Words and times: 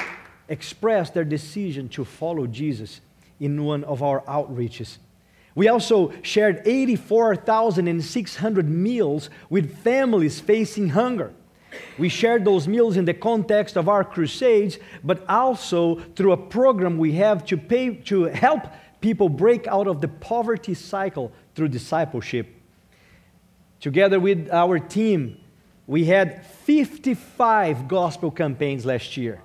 expressed 0.49 1.15
their 1.15 1.25
decision 1.25 1.89
to 1.91 2.05
follow 2.05 2.47
Jesus 2.47 3.01
in 3.41 3.65
one 3.65 3.85
of 3.85 4.03
our 4.03 4.21
outreaches. 4.23 4.99
We 5.55 5.69
also 5.69 6.13
shared 6.23 6.63
84,600 6.65 8.69
meals 8.69 9.31
with 9.51 9.79
families 9.79 10.41
facing 10.41 10.91
hunger. 10.91 11.33
We 11.99 12.09
shared 12.09 12.45
those 12.45 12.69
meals 12.69 12.97
in 12.97 13.05
the 13.05 13.15
context 13.15 13.77
of 13.77 13.89
our 13.89 14.05
crusades, 14.05 14.79
but 15.05 15.29
also 15.29 15.97
through 16.17 16.33
a 16.33 16.37
program 16.37 16.99
we 16.99 17.13
have 17.13 17.45
to, 17.47 17.57
pay, 17.57 17.95
to 17.95 18.25
help 18.25 18.67
people 19.01 19.29
break 19.29 19.67
out 19.67 19.87
of 19.87 20.01
the 20.01 20.09
poverty 20.09 20.75
cycle 20.75 21.33
through 21.55 21.69
discipleship. 21.69 22.49
Together 23.81 24.21
with 24.21 24.49
our 24.53 24.79
team, 24.79 25.39
we 25.87 26.05
had 26.05 26.47
55 26.47 27.89
gospel 27.89 28.31
campaigns 28.31 28.87
last 28.87 29.17
year. 29.17 29.43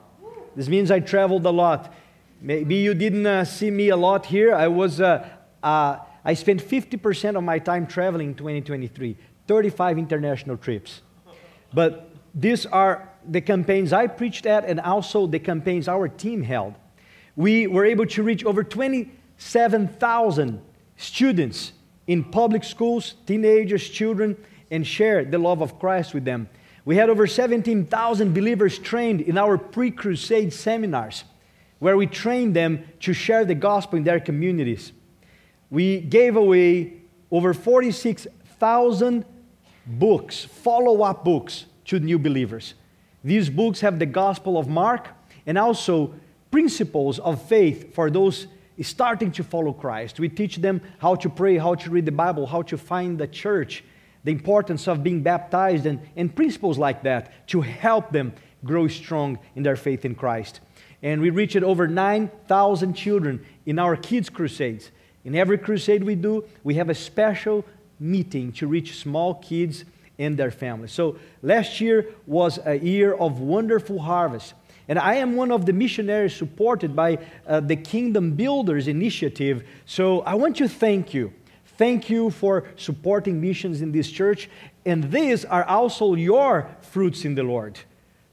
This 0.55 0.69
means 0.69 0.91
I 0.91 0.99
traveled 0.99 1.45
a 1.45 1.51
lot. 1.51 1.93
Maybe 2.39 2.75
you 2.75 2.93
didn't 2.93 3.25
uh, 3.25 3.45
see 3.45 3.71
me 3.71 3.89
a 3.89 3.97
lot 3.97 4.27
here. 4.27 4.53
I 4.53 4.67
was 4.67 5.01
uh, 5.01 5.27
uh, 5.63 5.97
I 6.23 6.33
spent 6.33 6.61
50% 6.61 7.37
of 7.37 7.43
my 7.43 7.59
time 7.59 7.87
traveling 7.87 8.29
in 8.29 8.35
2023, 8.35 9.15
35 9.47 9.97
international 9.97 10.57
trips. 10.57 11.01
But 11.73 12.11
these 12.35 12.65
are 12.65 13.09
the 13.27 13.41
campaigns 13.41 13.93
I 13.93 14.07
preached 14.07 14.45
at 14.45 14.65
and 14.65 14.79
also 14.79 15.27
the 15.27 15.39
campaigns 15.39 15.87
our 15.87 16.07
team 16.07 16.43
held. 16.43 16.75
We 17.35 17.67
were 17.67 17.85
able 17.85 18.05
to 18.07 18.23
reach 18.23 18.43
over 18.45 18.63
27,000 18.63 20.61
students 20.97 21.71
in 22.07 22.23
public 22.23 22.63
schools, 22.63 23.15
teenagers, 23.25 23.87
children, 23.89 24.37
and 24.71 24.85
share 24.85 25.23
the 25.23 25.37
love 25.37 25.61
of 25.61 25.79
Christ 25.79 26.13
with 26.13 26.25
them. 26.25 26.49
We 26.85 26.95
had 26.95 27.09
over 27.09 27.27
17,000 27.27 28.33
believers 28.33 28.79
trained 28.79 29.21
in 29.21 29.37
our 29.37 29.57
pre 29.57 29.91
crusade 29.91 30.53
seminars, 30.53 31.25
where 31.79 31.97
we 31.97 32.07
trained 32.07 32.55
them 32.55 32.85
to 33.01 33.13
share 33.13 33.45
the 33.45 33.55
gospel 33.55 33.97
in 33.97 34.03
their 34.03 34.19
communities 34.19 34.93
we 35.69 36.01
gave 36.01 36.35
away 36.35 36.93
over 37.31 37.53
46,000 37.53 39.25
books, 39.85 40.43
follow 40.43 41.03
up 41.03 41.23
books 41.23 41.65
to 41.85 41.99
new 41.99 42.19
believers. 42.19 42.73
These 43.23 43.49
books 43.49 43.81
have 43.81 43.99
the 43.99 44.05
Gospel 44.05 44.57
of 44.57 44.67
Mark 44.67 45.09
and 45.45 45.57
also 45.57 46.13
principles 46.51 47.19
of 47.19 47.41
faith 47.41 47.93
for 47.93 48.09
those 48.09 48.47
starting 48.81 49.31
to 49.31 49.43
follow 49.43 49.73
Christ. 49.73 50.19
We 50.19 50.29
teach 50.29 50.57
them 50.57 50.81
how 50.99 51.15
to 51.15 51.29
pray, 51.29 51.57
how 51.57 51.75
to 51.75 51.89
read 51.89 52.05
the 52.05 52.11
Bible, 52.11 52.45
how 52.45 52.61
to 52.63 52.77
find 52.77 53.17
the 53.17 53.27
church, 53.27 53.83
the 54.23 54.31
importance 54.31 54.87
of 54.87 55.03
being 55.03 55.23
baptized, 55.23 55.85
and, 55.85 55.99
and 56.15 56.33
principles 56.35 56.77
like 56.77 57.03
that 57.03 57.47
to 57.47 57.61
help 57.61 58.11
them 58.11 58.33
grow 58.63 58.87
strong 58.87 59.39
in 59.55 59.63
their 59.63 59.75
faith 59.75 60.05
in 60.05 60.15
Christ. 60.15 60.59
And 61.01 61.21
we 61.21 61.29
reached 61.29 61.55
over 61.57 61.87
9,000 61.87 62.93
children 62.93 63.45
in 63.65 63.79
our 63.79 63.95
kids' 63.95 64.29
crusades. 64.29 64.91
In 65.27 65.35
every 65.35 65.57
crusade 65.57 66.05
we 66.05 66.15
do, 66.15 66.45
we 66.63 66.75
have 66.75 66.89
a 66.89 66.95
special 66.95 67.65
meeting 67.99 68.53
to 68.53 68.65
reach 68.65 68.97
small 68.97 69.35
kids 69.35 69.83
and 70.17 70.37
their 70.37 70.51
families. 70.51 70.93
So 70.93 71.17
last 71.43 71.81
year 71.81 72.15
was 72.25 72.59
a 72.63 72.75
year 72.75 73.13
of 73.13 73.41
wonderful 73.41 73.99
harvest. 73.99 74.53
And 74.87 74.97
I 74.97 75.15
am 75.15 75.35
one 75.35 75.51
of 75.51 75.65
the 75.65 75.73
missionaries 75.73 76.33
supported 76.33 76.95
by 76.95 77.17
uh, 77.45 77.59
the 77.59 77.75
Kingdom 77.75 78.35
Builders 78.35 78.87
Initiative. 78.87 79.67
So 79.85 80.21
I 80.21 80.35
want 80.35 80.55
to 80.57 80.69
thank 80.69 81.13
you. 81.13 81.33
Thank 81.77 82.09
you 82.09 82.29
for 82.29 82.63
supporting 82.77 83.41
missions 83.41 83.81
in 83.81 83.91
this 83.91 84.09
church. 84.09 84.49
And 84.85 85.11
these 85.11 85.43
are 85.43 85.65
also 85.65 86.13
your 86.13 86.69
fruits 86.79 87.25
in 87.25 87.35
the 87.35 87.43
Lord. 87.43 87.77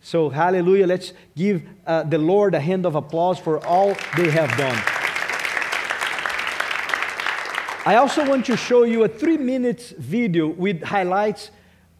So, 0.00 0.28
hallelujah. 0.28 0.87
Let's 0.87 1.12
give 1.34 1.65
uh, 1.88 2.04
the 2.04 2.19
Lord 2.19 2.54
a 2.54 2.60
hand 2.60 2.87
of 2.87 2.94
applause 2.94 3.41
for 3.41 3.59
all 3.66 3.97
they 4.16 4.31
have 4.31 4.56
done. 4.56 5.03
I 7.87 7.97
also 7.97 8.27
want 8.27 8.47
to 8.47 8.56
show 8.56 8.84
you 8.84 9.05
a 9.05 9.09
three 9.09 9.37
minutes 9.37 9.91
video 9.91 10.49
with 10.49 10.83
highlights 10.83 11.50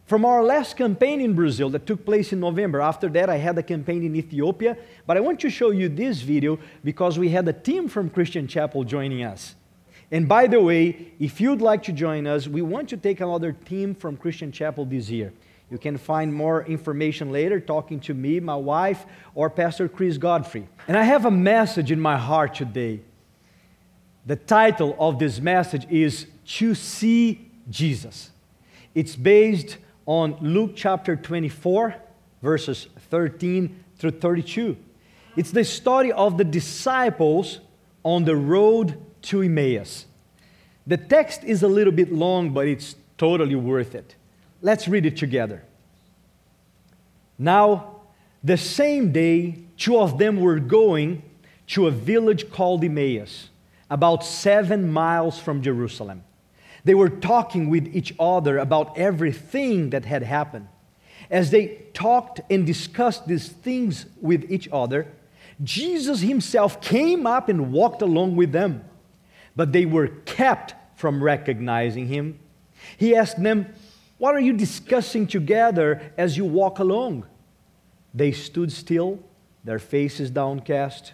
from 0.07 0.25
our 0.25 0.41
last 0.41 0.75
campaign 0.75 1.21
in 1.21 1.35
Brazil 1.35 1.69
that 1.69 1.85
took 1.85 2.03
place 2.03 2.33
in 2.33 2.39
November. 2.39 2.81
After 2.81 3.07
that, 3.09 3.29
I 3.29 3.37
had 3.37 3.55
a 3.59 3.61
campaign 3.61 4.03
in 4.03 4.15
Ethiopia. 4.15 4.77
But 5.05 5.17
I 5.17 5.19
want 5.19 5.39
to 5.41 5.49
show 5.51 5.69
you 5.69 5.87
this 5.87 6.21
video 6.21 6.57
because 6.83 7.19
we 7.19 7.29
had 7.29 7.47
a 7.47 7.53
team 7.53 7.87
from 7.87 8.09
Christian 8.09 8.47
Chapel 8.47 8.83
joining 8.83 9.23
us. 9.23 9.53
And 10.09 10.27
by 10.27 10.47
the 10.47 10.59
way, 10.59 11.13
if 11.19 11.39
you'd 11.39 11.61
like 11.61 11.83
to 11.83 11.91
join 11.91 12.25
us, 12.25 12.47
we 12.47 12.63
want 12.63 12.89
to 12.89 12.97
take 12.97 13.21
another 13.21 13.51
team 13.51 13.93
from 13.93 14.17
Christian 14.17 14.51
Chapel 14.51 14.85
this 14.85 15.11
year. 15.11 15.33
You 15.69 15.77
can 15.77 15.97
find 15.97 16.33
more 16.33 16.65
information 16.65 17.31
later 17.31 17.59
talking 17.59 17.99
to 18.01 18.15
me, 18.15 18.39
my 18.39 18.55
wife, 18.55 19.05
or 19.35 19.51
Pastor 19.51 19.87
Chris 19.87 20.17
Godfrey. 20.17 20.67
And 20.87 20.97
I 20.97 21.03
have 21.03 21.25
a 21.25 21.31
message 21.31 21.91
in 21.91 21.99
my 21.99 22.17
heart 22.17 22.55
today 22.55 23.01
the 24.25 24.35
title 24.35 24.95
of 24.99 25.19
this 25.19 25.39
message 25.39 25.85
is 25.89 26.25
To 26.45 26.73
See 26.73 27.51
Jesus. 27.69 28.31
It's 28.95 29.15
based 29.15 29.77
on 30.05 30.37
Luke 30.41 30.71
chapter 30.75 31.15
24, 31.15 31.95
verses 32.41 32.87
13 33.09 33.83
through 33.97 34.11
32. 34.11 34.77
It's 35.35 35.51
the 35.51 35.63
story 35.63 36.11
of 36.11 36.37
the 36.37 36.43
disciples 36.43 37.59
on 38.03 38.25
the 38.25 38.35
road 38.35 38.97
to 39.23 39.41
Emmaus. 39.41 40.05
The 40.87 40.97
text 40.97 41.43
is 41.43 41.61
a 41.63 41.67
little 41.67 41.93
bit 41.93 42.11
long, 42.11 42.51
but 42.51 42.67
it's 42.67 42.95
totally 43.17 43.55
worth 43.55 43.95
it. 43.95 44.15
Let's 44.61 44.87
read 44.87 45.05
it 45.05 45.17
together. 45.17 45.63
Now, 47.37 47.97
the 48.43 48.57
same 48.57 49.11
day, 49.11 49.59
two 49.77 49.99
of 49.99 50.17
them 50.17 50.39
were 50.39 50.59
going 50.59 51.23
to 51.67 51.87
a 51.87 51.91
village 51.91 52.51
called 52.51 52.83
Emmaus 52.83 53.49
about 53.89 54.23
seven 54.23 54.91
miles 54.91 55.39
from 55.39 55.61
Jerusalem. 55.61 56.23
They 56.83 56.93
were 56.93 57.09
talking 57.09 57.69
with 57.69 57.95
each 57.95 58.13
other 58.19 58.57
about 58.59 58.97
everything 58.97 59.89
that 59.89 60.05
had 60.05 60.23
happened. 60.23 60.67
As 61.29 61.49
they 61.49 61.83
talked 61.93 62.41
and 62.49 62.65
discussed 62.65 63.27
these 63.27 63.49
things 63.49 64.05
with 64.21 64.51
each 64.51 64.69
other, 64.71 65.07
Jesus 65.63 66.21
himself 66.21 66.81
came 66.81 67.25
up 67.25 67.49
and 67.49 67.71
walked 67.71 68.01
along 68.01 68.35
with 68.35 68.51
them, 68.51 68.83
but 69.55 69.71
they 69.71 69.85
were 69.85 70.07
kept 70.07 70.75
from 70.95 71.23
recognizing 71.23 72.07
him. 72.07 72.39
He 72.97 73.15
asked 73.15 73.41
them, 73.41 73.73
What 74.19 74.35
are 74.35 74.39
you 74.39 74.53
discussing 74.53 75.25
together 75.25 76.11
as 76.17 76.37
you 76.37 76.45
walk 76.45 76.77
along? 76.77 77.25
They 78.13 78.31
stood 78.31 78.71
still, 78.71 79.19
their 79.63 79.79
faces 79.79 80.29
downcast. 80.29 81.13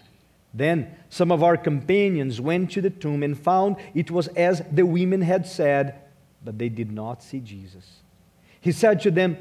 Then 0.53 0.95
some 1.09 1.31
of 1.31 1.43
our 1.43 1.55
companions 1.55 2.41
went 2.41 2.71
to 2.71 2.81
the 2.81 2.89
tomb 2.89 3.23
and 3.23 3.37
found 3.37 3.77
it 3.93 4.11
was 4.11 4.27
as 4.29 4.61
the 4.71 4.85
women 4.85 5.21
had 5.21 5.47
said, 5.47 5.95
but 6.43 6.57
they 6.57 6.69
did 6.69 6.91
not 6.91 7.23
see 7.23 7.39
Jesus. 7.39 8.01
He 8.59 8.71
said 8.71 9.01
to 9.01 9.11
them, 9.11 9.37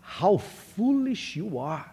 How 0.00 0.36
foolish 0.36 1.36
you 1.36 1.58
are, 1.58 1.90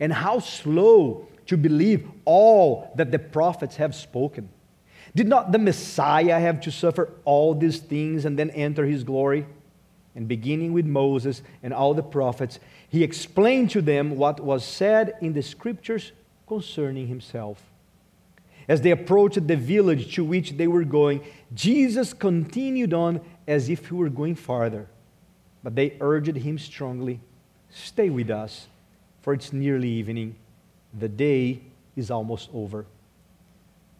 and 0.00 0.12
how 0.12 0.40
slow 0.40 1.28
to 1.46 1.56
believe 1.56 2.08
all 2.24 2.92
that 2.96 3.10
the 3.10 3.18
prophets 3.18 3.76
have 3.76 3.94
spoken. 3.94 4.48
Did 5.14 5.28
not 5.28 5.52
the 5.52 5.58
Messiah 5.58 6.38
have 6.38 6.60
to 6.62 6.70
suffer 6.70 7.10
all 7.24 7.54
these 7.54 7.78
things 7.78 8.24
and 8.24 8.38
then 8.38 8.50
enter 8.50 8.84
his 8.84 9.04
glory? 9.04 9.46
And 10.14 10.26
beginning 10.28 10.72
with 10.72 10.84
Moses 10.84 11.42
and 11.62 11.72
all 11.72 11.94
the 11.94 12.02
prophets, 12.02 12.58
he 12.88 13.04
explained 13.04 13.70
to 13.70 13.80
them 13.80 14.16
what 14.16 14.40
was 14.40 14.64
said 14.64 15.14
in 15.20 15.32
the 15.32 15.42
scriptures 15.42 16.12
concerning 16.46 17.06
himself. 17.06 17.62
As 18.68 18.82
they 18.82 18.90
approached 18.90 19.46
the 19.48 19.56
village 19.56 20.14
to 20.14 20.24
which 20.24 20.52
they 20.52 20.66
were 20.66 20.84
going, 20.84 21.22
Jesus 21.54 22.12
continued 22.12 22.92
on 22.92 23.22
as 23.46 23.70
if 23.70 23.88
he 23.88 23.94
were 23.94 24.10
going 24.10 24.34
farther. 24.34 24.86
But 25.64 25.74
they 25.74 25.96
urged 26.00 26.36
him 26.36 26.58
strongly, 26.58 27.20
Stay 27.70 28.10
with 28.10 28.30
us, 28.30 28.66
for 29.22 29.32
it's 29.32 29.52
nearly 29.52 29.88
evening. 29.88 30.36
The 30.98 31.08
day 31.08 31.60
is 31.96 32.10
almost 32.10 32.50
over. 32.54 32.86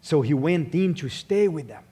So 0.01 0.23
he 0.23 0.35
went 0.35 0.75
in 0.75 0.95
to 0.95 1.09
stay 1.09 1.49
with 1.49 1.69
them. 1.69 1.83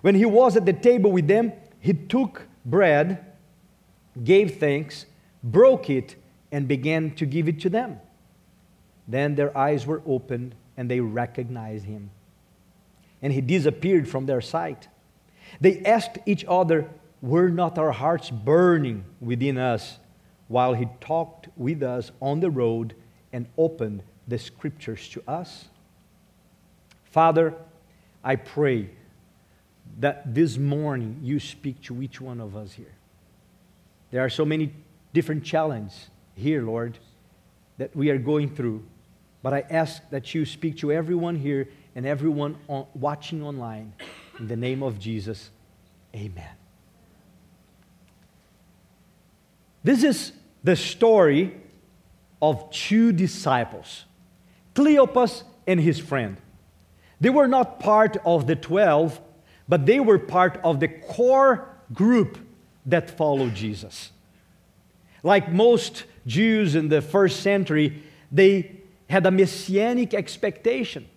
When 0.00 0.14
he 0.14 0.24
was 0.24 0.56
at 0.56 0.66
the 0.66 0.72
table 0.72 1.12
with 1.12 1.26
them, 1.26 1.52
he 1.80 1.92
took 1.92 2.46
bread, 2.64 3.24
gave 4.22 4.58
thanks, 4.58 5.06
broke 5.42 5.88
it, 5.88 6.16
and 6.50 6.66
began 6.66 7.14
to 7.14 7.26
give 7.26 7.48
it 7.48 7.60
to 7.60 7.70
them. 7.70 8.00
Then 9.06 9.34
their 9.34 9.56
eyes 9.56 9.86
were 9.86 10.02
opened 10.06 10.54
and 10.76 10.90
they 10.90 11.00
recognized 11.00 11.84
him. 11.84 12.10
And 13.22 13.32
he 13.32 13.40
disappeared 13.40 14.08
from 14.08 14.26
their 14.26 14.40
sight. 14.40 14.88
They 15.60 15.80
asked 15.84 16.18
each 16.26 16.44
other, 16.46 16.90
Were 17.22 17.48
not 17.48 17.78
our 17.78 17.92
hearts 17.92 18.30
burning 18.30 19.04
within 19.20 19.58
us 19.58 19.98
while 20.48 20.74
he 20.74 20.88
talked 21.00 21.48
with 21.56 21.82
us 21.82 22.10
on 22.20 22.40
the 22.40 22.50
road 22.50 22.94
and 23.32 23.46
opened 23.56 24.02
the 24.28 24.38
scriptures 24.38 25.08
to 25.10 25.22
us? 25.26 25.66
Father, 27.04 27.54
I 28.22 28.36
pray 28.36 28.90
that 30.00 30.34
this 30.34 30.58
morning 30.58 31.20
you 31.22 31.40
speak 31.40 31.80
to 31.82 32.02
each 32.02 32.20
one 32.20 32.40
of 32.40 32.56
us 32.56 32.72
here. 32.72 32.94
There 34.10 34.22
are 34.22 34.28
so 34.28 34.44
many 34.44 34.72
different 35.14 35.44
challenges 35.44 36.10
here, 36.34 36.62
Lord, 36.62 36.98
that 37.78 37.94
we 37.96 38.10
are 38.10 38.18
going 38.18 38.54
through. 38.54 38.84
But 39.42 39.54
I 39.54 39.64
ask 39.70 40.02
that 40.10 40.34
you 40.34 40.44
speak 40.44 40.78
to 40.78 40.92
everyone 40.92 41.36
here 41.36 41.68
and 41.94 42.06
everyone 42.06 42.56
on, 42.68 42.86
watching 42.94 43.42
online. 43.42 43.92
In 44.38 44.48
the 44.48 44.56
name 44.56 44.82
of 44.82 44.98
Jesus, 44.98 45.50
amen. 46.14 46.50
This 49.82 50.02
is 50.02 50.32
the 50.64 50.76
story 50.76 51.54
of 52.42 52.70
two 52.70 53.12
disciples, 53.12 54.04
Cleopas 54.74 55.44
and 55.66 55.80
his 55.80 55.98
friend. 55.98 56.36
They 57.20 57.30
were 57.30 57.48
not 57.48 57.80
part 57.80 58.16
of 58.24 58.46
the 58.46 58.56
12, 58.56 59.20
but 59.68 59.86
they 59.86 60.00
were 60.00 60.18
part 60.18 60.60
of 60.62 60.80
the 60.80 60.88
core 60.88 61.68
group 61.92 62.38
that 62.84 63.16
followed 63.16 63.54
Jesus. 63.54 64.10
Like 65.22 65.50
most 65.50 66.04
Jews 66.26 66.74
in 66.74 66.88
the 66.88 67.00
first 67.00 67.40
century, 67.40 68.02
they 68.30 68.82
had 69.08 69.26
a 69.26 69.30
messianic 69.30 70.14
expectation. 70.14 71.08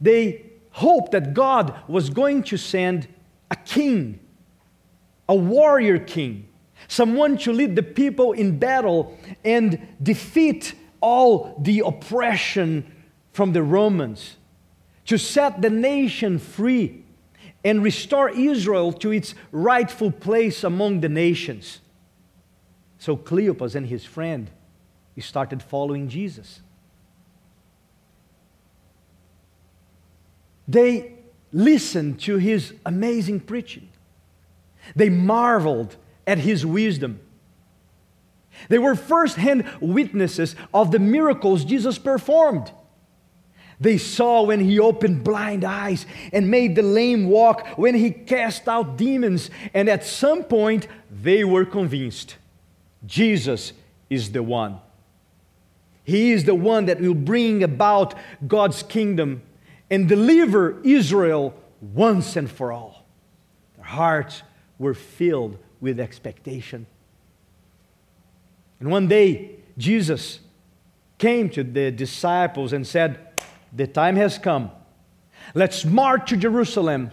They 0.00 0.46
hoped 0.70 1.12
that 1.12 1.34
God 1.34 1.74
was 1.86 2.10
going 2.10 2.42
to 2.44 2.56
send 2.56 3.06
a 3.50 3.56
king, 3.56 4.18
a 5.28 5.34
warrior 5.34 5.98
king, 5.98 6.48
someone 6.88 7.36
to 7.38 7.52
lead 7.52 7.76
the 7.76 7.82
people 7.82 8.32
in 8.32 8.58
battle 8.58 9.16
and 9.44 9.86
defeat 10.02 10.74
all 11.00 11.58
the 11.60 11.80
oppression 11.80 12.90
from 13.32 13.52
the 13.52 13.62
Romans, 13.62 14.36
to 15.06 15.18
set 15.18 15.62
the 15.62 15.70
nation 15.70 16.38
free 16.38 17.04
and 17.64 17.82
restore 17.82 18.30
Israel 18.30 18.92
to 18.92 19.10
its 19.10 19.34
rightful 19.52 20.10
place 20.10 20.64
among 20.64 21.00
the 21.00 21.08
nations. 21.08 21.80
So 22.98 23.16
Cleopas 23.16 23.74
and 23.74 23.86
his 23.86 24.04
friend 24.04 24.50
started 25.18 25.62
following 25.62 26.08
Jesus. 26.08 26.60
They 30.66 31.14
listened 31.52 32.20
to 32.20 32.36
his 32.36 32.74
amazing 32.86 33.40
preaching. 33.40 33.88
They 34.96 35.08
marveled 35.08 35.96
at 36.26 36.38
his 36.38 36.64
wisdom. 36.64 37.20
They 38.68 38.78
were 38.78 38.94
firsthand 38.94 39.64
witnesses 39.80 40.54
of 40.72 40.90
the 40.90 40.98
miracles 40.98 41.64
Jesus 41.64 41.98
performed. 41.98 42.70
They 43.80 43.98
saw 43.98 44.42
when 44.42 44.60
he 44.60 44.78
opened 44.78 45.24
blind 45.24 45.64
eyes 45.64 46.06
and 46.32 46.50
made 46.50 46.76
the 46.76 46.82
lame 46.82 47.28
walk, 47.28 47.66
when 47.76 47.96
he 47.96 48.12
cast 48.12 48.68
out 48.68 48.96
demons, 48.96 49.50
and 49.74 49.88
at 49.88 50.04
some 50.04 50.44
point 50.44 50.86
they 51.10 51.42
were 51.42 51.64
convinced 51.64 52.36
Jesus 53.04 53.72
is 54.08 54.30
the 54.30 54.42
one. 54.42 54.78
He 56.04 56.30
is 56.30 56.44
the 56.44 56.54
one 56.54 56.86
that 56.86 57.00
will 57.00 57.14
bring 57.14 57.64
about 57.64 58.14
God's 58.46 58.82
kingdom 58.84 59.42
and 59.92 60.08
deliver 60.08 60.80
Israel 60.84 61.52
once 61.82 62.34
and 62.36 62.50
for 62.50 62.72
all. 62.72 63.04
Their 63.76 63.84
hearts 63.84 64.42
were 64.78 64.94
filled 64.94 65.58
with 65.82 66.00
expectation. 66.00 66.86
And 68.80 68.90
one 68.90 69.06
day, 69.06 69.56
Jesus 69.76 70.40
came 71.18 71.50
to 71.50 71.62
the 71.62 71.90
disciples 71.90 72.72
and 72.72 72.86
said, 72.86 73.20
The 73.70 73.86
time 73.86 74.16
has 74.16 74.38
come. 74.38 74.70
Let's 75.54 75.84
march 75.84 76.30
to 76.30 76.38
Jerusalem. 76.38 77.10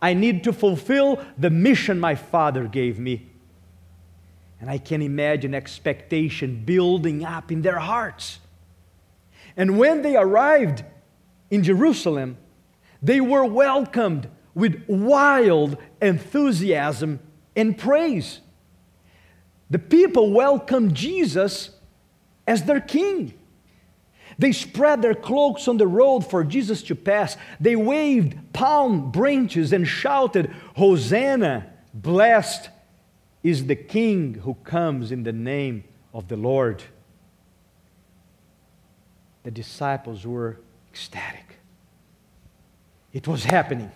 I 0.00 0.14
need 0.14 0.44
to 0.44 0.52
fulfill 0.52 1.20
the 1.36 1.50
mission 1.50 1.98
my 1.98 2.14
Father 2.14 2.68
gave 2.68 3.00
me. 3.00 3.28
And 4.60 4.70
I 4.70 4.78
can 4.78 5.02
imagine 5.02 5.52
expectation 5.52 6.62
building 6.64 7.24
up 7.24 7.50
in 7.50 7.62
their 7.62 7.80
hearts. 7.80 8.38
And 9.56 9.78
when 9.78 10.02
they 10.02 10.16
arrived, 10.16 10.84
in 11.54 11.62
Jerusalem, 11.62 12.36
they 13.00 13.20
were 13.20 13.44
welcomed 13.44 14.28
with 14.54 14.84
wild 14.88 15.76
enthusiasm 16.00 17.20
and 17.54 17.78
praise. 17.78 18.40
The 19.70 19.78
people 19.78 20.32
welcomed 20.32 20.94
Jesus 20.94 21.70
as 22.46 22.64
their 22.64 22.80
king. 22.80 23.34
They 24.38 24.52
spread 24.52 25.00
their 25.00 25.14
cloaks 25.14 25.68
on 25.68 25.76
the 25.76 25.86
road 25.86 26.28
for 26.28 26.42
Jesus 26.42 26.82
to 26.84 26.96
pass. 26.96 27.36
They 27.60 27.76
waved 27.76 28.52
palm 28.52 29.12
branches 29.12 29.72
and 29.72 29.86
shouted, 29.86 30.50
Hosanna! 30.76 31.70
Blessed 31.92 32.70
is 33.44 33.66
the 33.66 33.76
King 33.76 34.34
who 34.34 34.54
comes 34.64 35.12
in 35.12 35.22
the 35.22 35.32
name 35.32 35.84
of 36.12 36.26
the 36.26 36.36
Lord. 36.36 36.82
The 39.44 39.52
disciples 39.52 40.26
were 40.26 40.58
ecstatic. 40.90 41.43
It 43.14 43.28
was 43.28 43.44
happening. 43.44 43.92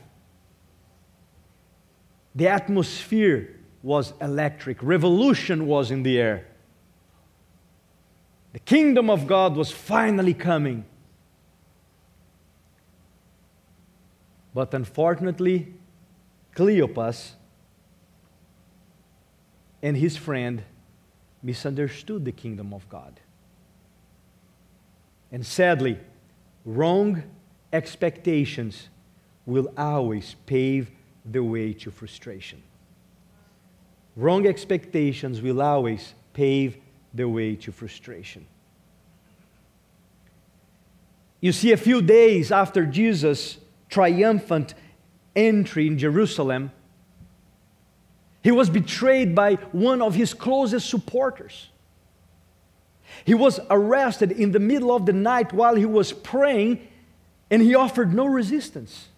The 2.37 2.47
atmosphere 2.49 3.57
was 3.83 4.15
electric, 4.21 4.81
revolution 4.81 5.67
was 5.67 5.91
in 5.91 6.05
the 6.05 6.19
air. 6.19 6.47
The 8.53 8.61
kingdom 8.61 9.11
of 9.11 9.27
God 9.27 9.57
was 9.57 9.73
finally 9.73 10.35
coming. 10.35 10.85
But 14.55 14.73
unfortunately, 14.73 15.75
Cleopas 16.55 17.33
and 19.83 19.97
his 19.97 20.17
friend 20.17 20.63
misunderstood 21.43 22.25
the 22.25 22.33
kingdom 22.33 22.73
of 22.73 22.89
God. 22.89 23.21
And 25.31 25.45
sadly, 25.45 25.99
wrong 26.65 27.25
expectations 27.73 28.89
will 29.49 29.73
always 29.78 30.37
pave 30.45 30.90
the 31.25 31.43
way 31.43 31.73
to 31.73 31.90
frustration. 31.90 32.62
Wrong 34.14 34.47
expectations 34.47 35.40
will 35.40 35.62
always 35.62 36.12
pave 36.35 36.76
the 37.14 37.26
way 37.26 37.57
to 37.57 37.73
frustration. 37.73 38.47
You 41.40 41.52
see, 41.52 41.73
a 41.73 41.78
few 41.78 42.02
days 42.02 42.52
after 42.52 42.85
Jesus' 42.85 43.57
triumphant 43.88 44.75
entry 45.35 45.87
in 45.87 45.99
Jerusalem, 45.99 46.71
he 48.43 48.50
was 48.50 48.69
betrayed 48.69 49.35
by 49.35 49.55
one 49.73 50.02
of 50.02 50.14
his 50.14 50.35
closest 50.35 50.90
supporters. 50.90 51.71
He 53.25 53.35
was 53.35 53.61
arrested 53.71 54.31
in 54.31 54.52
the 54.52 54.61
middle 54.61 54.95
of 54.95 55.07
the 55.07 55.14
night 55.14 55.55
while 55.55 55.75
he 55.75 55.87
was 55.87 56.12
praying, 56.12 56.87
and 57.50 57.62
he 57.62 57.75
offered 57.75 58.12
no 58.12 58.26
resistance. 58.26 59.09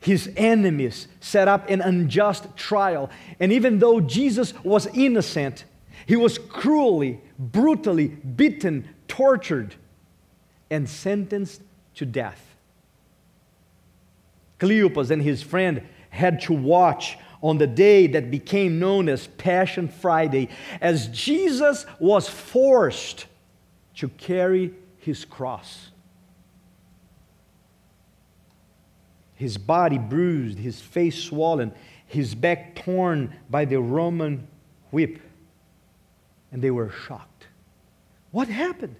His 0.00 0.30
enemies 0.36 1.08
set 1.20 1.46
up 1.46 1.68
an 1.68 1.82
unjust 1.82 2.56
trial, 2.56 3.10
and 3.38 3.52
even 3.52 3.78
though 3.78 4.00
Jesus 4.00 4.54
was 4.64 4.86
innocent, 4.88 5.64
he 6.06 6.16
was 6.16 6.38
cruelly, 6.38 7.20
brutally 7.38 8.08
beaten, 8.08 8.88
tortured, 9.08 9.74
and 10.70 10.88
sentenced 10.88 11.62
to 11.96 12.06
death. 12.06 12.56
Cleopas 14.58 15.10
and 15.10 15.22
his 15.22 15.42
friend 15.42 15.82
had 16.10 16.40
to 16.42 16.52
watch 16.52 17.18
on 17.42 17.58
the 17.58 17.66
day 17.66 18.06
that 18.06 18.30
became 18.30 18.78
known 18.78 19.08
as 19.08 19.26
Passion 19.26 19.88
Friday 19.88 20.48
as 20.80 21.08
Jesus 21.08 21.86
was 21.98 22.28
forced 22.28 23.26
to 23.96 24.08
carry 24.08 24.72
his 24.98 25.24
cross. 25.24 25.90
His 29.40 29.56
body 29.56 29.96
bruised, 29.96 30.58
his 30.58 30.82
face 30.82 31.16
swollen, 31.16 31.72
his 32.06 32.34
back 32.34 32.74
torn 32.74 33.34
by 33.48 33.64
the 33.64 33.80
Roman 33.80 34.46
whip. 34.90 35.18
And 36.52 36.60
they 36.60 36.70
were 36.70 36.90
shocked. 36.90 37.46
What 38.32 38.48
happened? 38.48 38.96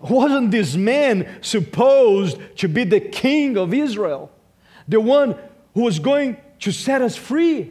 Wasn't 0.00 0.50
this 0.50 0.74
man 0.74 1.38
supposed 1.42 2.40
to 2.56 2.68
be 2.68 2.82
the 2.82 2.98
king 2.98 3.56
of 3.56 3.72
Israel? 3.72 4.32
The 4.88 5.00
one 5.00 5.38
who 5.74 5.82
was 5.82 6.00
going 6.00 6.38
to 6.58 6.72
set 6.72 7.00
us 7.00 7.14
free. 7.14 7.70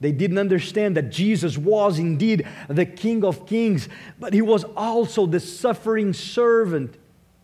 They 0.00 0.12
didn't 0.12 0.36
understand 0.36 0.98
that 0.98 1.08
Jesus 1.08 1.56
was 1.56 1.98
indeed 1.98 2.46
the 2.68 2.84
King 2.84 3.24
of 3.24 3.46
Kings, 3.46 3.88
but 4.20 4.34
he 4.34 4.42
was 4.42 4.64
also 4.76 5.24
the 5.24 5.40
suffering 5.40 6.12
servant 6.12 6.98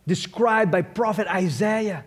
described 0.06 0.70
by 0.70 0.82
prophet 0.82 1.26
Isaiah. 1.28 2.04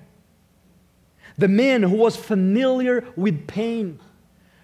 The 1.38 1.48
man 1.48 1.84
who 1.84 1.96
was 1.96 2.16
familiar 2.16 3.06
with 3.16 3.48
pain, 3.48 4.00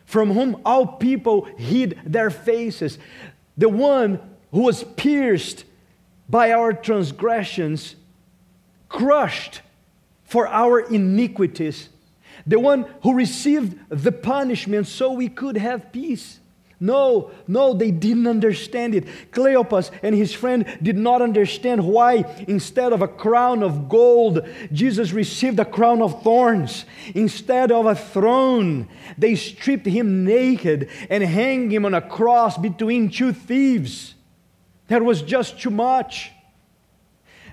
from 0.06 0.32
whom 0.32 0.62
all 0.66 0.88
people 0.88 1.46
hid 1.58 2.00
their 2.06 2.30
faces, 2.30 2.98
the 3.58 3.70
one 3.70 4.20
who 4.52 4.64
was 4.64 4.84
pierced 4.84 5.66
by 6.30 6.52
our 6.52 6.74
transgressions, 6.74 7.96
crushed 8.90 9.62
for 10.24 10.48
our 10.48 10.80
iniquities, 10.80 11.90
the 12.46 12.60
one 12.60 12.86
who 13.04 13.14
received 13.14 13.78
the 13.90 14.12
punishment 14.12 14.88
so 14.88 15.12
we 15.12 15.30
could 15.30 15.58
have 15.58 15.92
peace. 15.92 16.41
No, 16.84 17.30
no, 17.48 17.76
they 17.76 17.92
didn't 17.92 18.26
understand 18.26 18.96
it. 18.96 19.06
Cleopas 19.32 19.92
and 20.02 20.16
his 20.16 20.34
friend 20.34 20.66
did 20.82 20.98
not 20.98 21.22
understand 21.22 21.86
why, 21.86 22.26
instead 22.48 22.92
of 22.92 23.04
a 23.04 23.08
crown 23.08 23.62
of 23.62 23.88
gold, 23.88 24.48
Jesus 24.72 25.12
received 25.12 25.60
a 25.60 25.66
crown 25.66 26.02
of 26.02 26.24
thorns. 26.24 26.86
Instead 27.14 27.72
of 27.72 27.86
a 27.86 27.94
throne, 27.94 28.90
they 29.16 29.36
stripped 29.36 29.86
him 29.86 30.26
naked 30.26 30.90
and 31.08 31.24
hanged 31.24 31.72
him 31.72 31.86
on 31.86 31.94
a 31.94 32.02
cross 32.02 32.58
between 32.58 33.12
two 33.12 33.32
thieves. 33.32 34.16
That 34.88 35.04
was 35.04 35.22
just 35.22 35.62
too 35.62 35.70
much. 35.70 36.32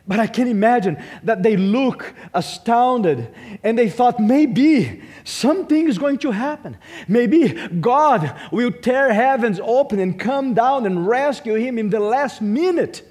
But 0.08 0.18
I 0.18 0.26
can 0.26 0.48
imagine 0.48 0.96
that 1.22 1.42
they 1.42 1.58
look 1.58 2.14
astounded 2.32 3.32
and 3.62 3.78
they 3.78 3.90
thought 3.90 4.18
maybe 4.18 5.02
something 5.22 5.86
is 5.86 5.98
going 5.98 6.16
to 6.20 6.30
happen. 6.30 6.78
Maybe 7.06 7.52
God 7.80 8.34
will 8.50 8.72
tear 8.72 9.12
heavens 9.12 9.60
open 9.62 9.98
and 9.98 10.18
come 10.18 10.54
down 10.54 10.86
and 10.86 11.06
rescue 11.06 11.56
him 11.56 11.78
in 11.78 11.90
the 11.90 12.00
last 12.00 12.40
minute. 12.40 13.06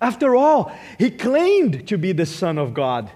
After 0.00 0.36
all, 0.36 0.72
he 0.96 1.10
claimed 1.10 1.88
to 1.88 1.98
be 1.98 2.12
the 2.12 2.26
Son 2.26 2.56
of 2.56 2.72
God. 2.72 3.10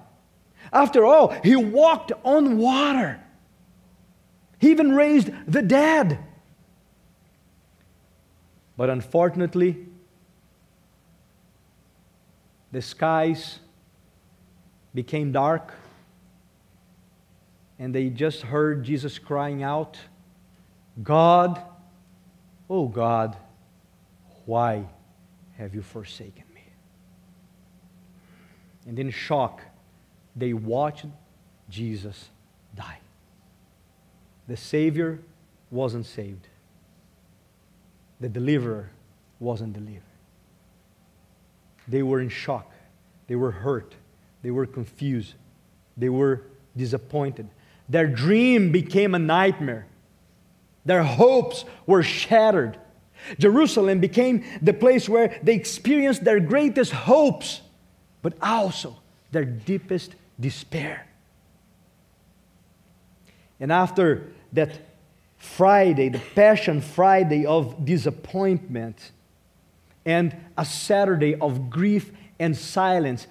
After 0.73 1.05
all, 1.05 1.29
he 1.45 1.55
walked 1.55 2.11
on 2.25 2.59
water. 2.59 3.21
He 4.59 4.73
even 4.73 4.97
raised 4.97 5.31
the 5.47 5.63
dead. 5.63 6.19
But 8.77 8.91
unfortunately, 8.91 9.86
the 12.77 12.83
skies 12.83 13.61
became 14.95 15.33
dark, 15.33 15.73
and 17.79 17.95
they 17.95 18.11
just 18.11 18.43
heard 18.43 18.85
Jesus 18.85 19.19
crying 19.19 19.63
out, 19.63 19.97
God, 21.03 21.59
oh 22.69 22.87
God, 22.87 23.35
why 24.45 24.85
have 25.57 25.75
you 25.75 25.81
forsaken 25.81 26.45
me? 26.55 26.65
And 28.87 28.99
in 28.99 29.09
shock, 29.09 29.63
they 30.37 30.53
watched 30.53 31.07
Jesus 31.71 32.29
die. 32.75 32.99
The 34.49 34.57
Savior 34.59 35.21
wasn't 35.71 36.05
saved, 36.05 36.47
the 38.21 38.29
deliverer 38.29 38.91
wasn't 39.41 39.73
delivered. 39.73 40.03
They 41.89 42.03
were 42.03 42.21
in 42.21 42.29
shock. 42.29 42.71
They 43.27 43.37
were 43.37 43.51
hurt. 43.51 43.95
They 44.43 44.51
were 44.51 44.67
confused. 44.67 45.35
They 45.97 46.09
were 46.09 46.43
disappointed. 46.77 47.49
Their 47.89 48.07
dream 48.07 48.73
became 48.73 49.15
a 49.15 49.19
nightmare. 49.19 49.87
Their 50.85 51.03
hopes 51.03 51.65
were 51.87 52.03
shattered. 52.03 52.79
Jerusalem 53.39 54.01
became 54.01 54.45
the 54.63 54.73
place 54.73 55.09
where 55.09 55.39
they 55.43 55.55
experienced 55.55 56.25
their 56.25 56.39
greatest 56.41 56.93
hopes, 56.93 57.61
but 58.23 58.35
also 58.41 58.97
their 59.33 59.45
deepest 59.45 60.15
despair. 60.39 61.07
And 63.59 63.73
after 63.73 64.33
that 64.53 64.79
Friday, 65.39 66.09
the 66.09 66.21
Passion 66.35 66.81
Friday 66.81 67.47
of 67.47 67.85
disappointment, 67.85 69.13
and 70.07 70.35
a 70.57 70.65
Saturday 70.65 71.35
of 71.35 71.69
grief 71.69 72.13
and 72.39 72.57
silence. 72.57 73.27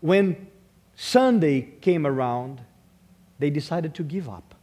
When 0.00 0.48
Sunday 0.96 1.62
came 1.80 2.06
around, 2.06 2.60
they 3.38 3.48
decided 3.48 3.94
to 3.94 4.02
give 4.02 4.28
up. 4.28 4.54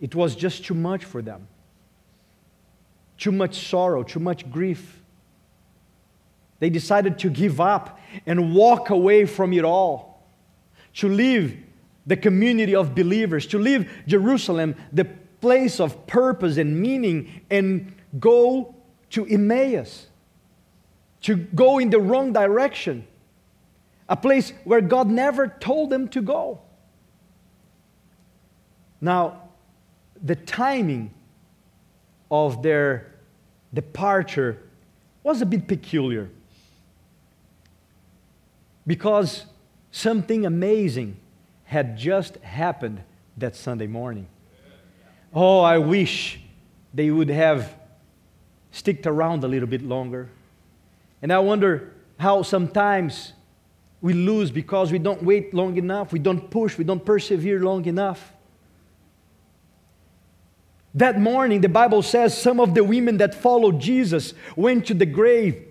It 0.00 0.14
was 0.14 0.36
just 0.36 0.64
too 0.64 0.74
much 0.74 1.04
for 1.04 1.22
them. 1.22 1.48
Too 3.16 3.32
much 3.32 3.66
sorrow, 3.68 4.02
too 4.02 4.20
much 4.20 4.50
grief. 4.50 5.00
They 6.58 6.70
decided 6.70 7.18
to 7.20 7.30
give 7.30 7.60
up 7.60 7.98
and 8.26 8.54
walk 8.54 8.90
away 8.90 9.26
from 9.26 9.52
it 9.52 9.64
all, 9.64 10.22
to 10.94 11.08
leave 11.08 11.64
the 12.06 12.16
community 12.16 12.74
of 12.74 12.94
believers, 12.94 13.46
to 13.46 13.58
leave 13.58 13.90
Jerusalem, 14.06 14.74
the 14.92 15.06
place 15.40 15.80
of 15.80 16.06
purpose 16.06 16.56
and 16.56 16.80
meaning, 16.80 17.42
and 17.48 17.94
go 18.18 18.74
to 19.12 19.26
Emmaus, 19.26 20.06
to 21.22 21.36
go 21.36 21.78
in 21.78 21.90
the 21.90 22.00
wrong 22.00 22.32
direction, 22.32 23.06
a 24.08 24.16
place 24.16 24.52
where 24.64 24.80
God 24.80 25.08
never 25.08 25.48
told 25.48 25.90
them 25.90 26.08
to 26.08 26.20
go. 26.20 26.60
Now, 29.00 29.42
the 30.22 30.36
timing 30.36 31.12
of 32.30 32.62
their 32.62 33.12
departure 33.72 34.62
was 35.22 35.42
a 35.42 35.46
bit 35.46 35.66
peculiar 35.66 36.30
because 38.86 39.46
something 39.90 40.46
amazing 40.46 41.16
had 41.64 41.96
just 41.96 42.36
happened 42.38 43.02
that 43.36 43.56
Sunday 43.56 43.86
morning. 43.86 44.26
Oh, 45.34 45.60
I 45.60 45.78
wish 45.78 46.40
they 46.94 47.10
would 47.10 47.28
have 47.28 47.74
sticked 48.72 49.06
around 49.06 49.44
a 49.44 49.48
little 49.48 49.68
bit 49.68 49.82
longer. 49.82 50.28
And 51.20 51.32
I 51.32 51.38
wonder 51.38 51.92
how 52.18 52.42
sometimes 52.42 53.32
we 54.00 54.12
lose 54.12 54.50
because 54.50 54.90
we 54.90 54.98
don't 54.98 55.22
wait 55.22 55.54
long 55.54 55.76
enough, 55.76 56.12
we 56.12 56.18
don't 56.18 56.50
push, 56.50 56.76
we 56.76 56.84
don't 56.84 57.04
persevere 57.04 57.60
long 57.60 57.84
enough. 57.84 58.32
That 60.94 61.20
morning, 61.20 61.60
the 61.60 61.68
Bible 61.68 62.02
says 62.02 62.36
some 62.36 62.60
of 62.60 62.74
the 62.74 62.84
women 62.84 63.18
that 63.18 63.34
followed 63.34 63.80
Jesus 63.80 64.34
went 64.56 64.86
to 64.86 64.94
the 64.94 65.06
grave. 65.06 65.68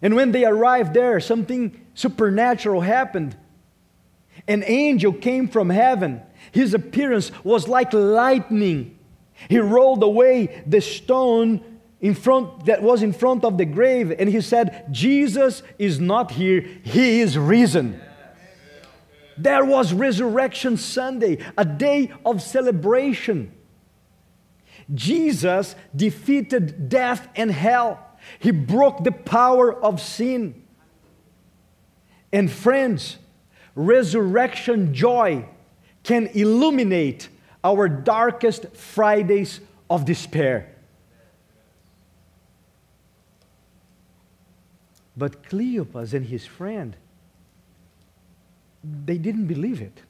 And 0.00 0.14
when 0.14 0.32
they 0.32 0.44
arrived 0.44 0.94
there, 0.94 1.20
something 1.20 1.86
supernatural 1.94 2.80
happened. 2.80 3.36
An 4.48 4.62
angel 4.66 5.12
came 5.12 5.48
from 5.48 5.70
heaven. 5.70 6.22
His 6.52 6.72
appearance 6.72 7.32
was 7.44 7.68
like 7.68 7.92
lightning. 7.92 8.98
He 9.48 9.58
rolled 9.58 10.02
away 10.02 10.62
the 10.66 10.80
stone 10.80 11.75
in 12.06 12.14
front 12.14 12.66
that 12.66 12.82
was 12.82 13.02
in 13.02 13.12
front 13.12 13.44
of 13.44 13.58
the 13.58 13.64
grave 13.64 14.14
and 14.18 14.28
he 14.28 14.40
said, 14.40 14.86
"Jesus 14.92 15.62
is 15.78 15.98
not 15.98 16.30
here. 16.30 16.60
He 16.82 17.20
is 17.20 17.36
risen." 17.36 18.00
There 19.36 19.64
was 19.64 19.92
Resurrection 19.92 20.76
Sunday, 20.76 21.38
a 21.58 21.64
day 21.64 22.12
of 22.24 22.40
celebration. 22.40 23.52
Jesus 24.94 25.74
defeated 25.94 26.88
death 26.88 27.28
and 27.34 27.50
hell. 27.50 27.98
He 28.38 28.52
broke 28.52 29.02
the 29.02 29.12
power 29.12 29.74
of 29.74 30.00
sin. 30.00 30.62
And 32.32 32.50
friends, 32.50 33.18
resurrection 33.74 34.94
joy 34.94 35.44
can 36.04 36.28
illuminate 36.28 37.28
our 37.64 37.88
darkest 37.88 38.74
Fridays 38.76 39.60
of 39.90 40.04
despair. 40.04 40.75
But 45.16 45.42
Cleopas 45.44 46.12
and 46.12 46.26
his 46.26 46.44
friend, 46.44 46.96
they 48.84 49.18
didn't 49.18 49.46
believe 49.46 49.80
it. 49.80 50.02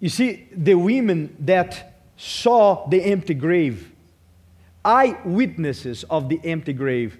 You 0.00 0.08
see, 0.08 0.48
the 0.52 0.74
women 0.74 1.36
that 1.40 2.00
saw 2.16 2.86
the 2.88 3.02
empty 3.02 3.34
grave, 3.34 3.90
eyewitnesses 4.84 6.04
of 6.04 6.28
the 6.28 6.40
empty 6.44 6.72
grave, 6.72 7.18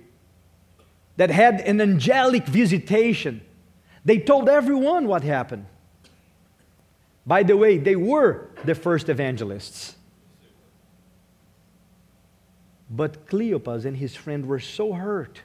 that 1.16 1.30
had 1.30 1.60
an 1.62 1.80
angelic 1.80 2.46
visitation, 2.46 3.40
they 4.04 4.18
told 4.18 4.48
everyone 4.48 5.08
what 5.08 5.24
happened. 5.24 5.66
By 7.26 7.42
the 7.42 7.56
way, 7.56 7.76
they 7.76 7.96
were 7.96 8.48
the 8.64 8.74
first 8.74 9.08
evangelists. 9.08 9.97
But 12.90 13.26
Cleopas 13.26 13.84
and 13.84 13.96
his 13.96 14.14
friend 14.14 14.46
were 14.46 14.60
so 14.60 14.92
hurt 14.92 15.42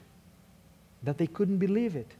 that 1.02 1.18
they 1.18 1.26
couldn't 1.26 1.58
believe 1.58 1.96
it. 1.96 2.10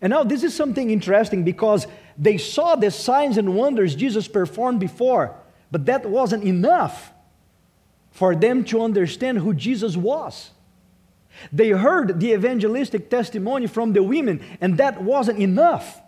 And 0.00 0.10
now, 0.10 0.24
this 0.24 0.42
is 0.42 0.54
something 0.54 0.90
interesting 0.90 1.44
because 1.44 1.86
they 2.18 2.36
saw 2.36 2.74
the 2.74 2.90
signs 2.90 3.38
and 3.38 3.54
wonders 3.54 3.94
Jesus 3.94 4.26
performed 4.26 4.80
before, 4.80 5.36
but 5.70 5.86
that 5.86 6.04
wasn't 6.04 6.44
enough 6.44 7.12
for 8.10 8.34
them 8.34 8.64
to 8.64 8.82
understand 8.82 9.38
who 9.38 9.54
Jesus 9.54 9.96
was. 9.96 10.50
They 11.52 11.70
heard 11.70 12.20
the 12.20 12.32
evangelistic 12.32 13.08
testimony 13.08 13.66
from 13.66 13.92
the 13.92 14.02
women, 14.02 14.44
and 14.60 14.76
that 14.78 15.02
wasn't 15.02 15.38
enough. 15.38 16.00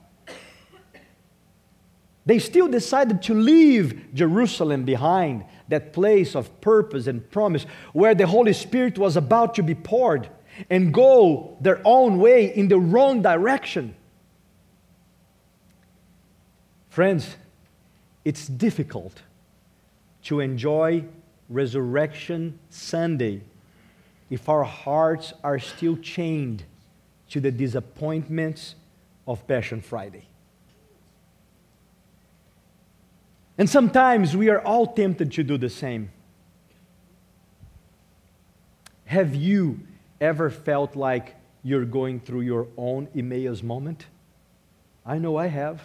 They 2.27 2.39
still 2.39 2.69
decided 2.69 3.23
to 3.23 3.35
leave 3.35 4.13
Jerusalem 4.15 4.85
behind, 4.85 5.45
that 5.69 5.93
place 5.93 6.35
of 6.35 6.61
purpose 6.61 7.07
and 7.07 7.31
promise 7.31 7.65
where 7.93 8.15
the 8.15 8.27
Holy 8.27 8.53
Spirit 8.53 8.99
was 8.99 9.17
about 9.17 9.55
to 9.55 9.63
be 9.63 9.75
poured, 9.75 10.29
and 10.71 10.95
go 10.95 11.57
their 11.61 11.81
own 11.85 12.19
way 12.19 12.55
in 12.55 12.69
the 12.69 12.79
wrong 12.79 13.23
direction. 13.23 13.95
Friends, 16.91 17.37
it's 18.25 18.47
difficult 18.47 19.23
to 20.23 20.41
enjoy 20.41 21.05
Resurrection 21.49 22.59
Sunday 22.71 23.43
if 24.31 24.49
our 24.49 24.65
hearts 24.65 25.33
are 25.43 25.59
still 25.59 25.97
chained 25.97 26.65
to 27.31 27.41
the 27.41 27.51
disappointments 27.51 28.77
of 29.27 29.47
Passion 29.47 29.81
Friday. 29.81 30.29
And 33.57 33.71
sometimes 33.71 34.37
we 34.37 34.49
are 34.49 34.61
all 34.61 34.87
tempted 34.87 35.33
to 35.33 35.45
do 35.45 35.57
the 35.57 35.71
same. 35.71 36.11
Have 39.05 39.35
you 39.35 39.81
ever 40.21 40.51
felt 40.51 40.97
like 40.97 41.37
you're 41.63 41.85
going 41.85 42.21
through 42.21 42.41
your 42.41 42.67
own 42.77 43.09
Emmaus 43.17 43.63
moment? 43.63 44.07
I 45.07 45.19
know 45.19 45.37
I 45.37 45.47
have. 45.47 45.83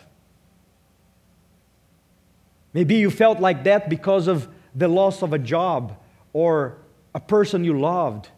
Maybe 2.74 2.96
you 2.96 3.10
felt 3.10 3.40
like 3.40 3.64
that 3.66 3.90
because 3.90 4.28
of 4.28 4.48
the 4.74 4.88
loss 4.88 5.22
of 5.22 5.34
a 5.34 5.40
job 5.40 5.98
or 6.34 6.78
a 7.14 7.20
person 7.20 7.64
you 7.64 7.80
loved. 7.80 8.30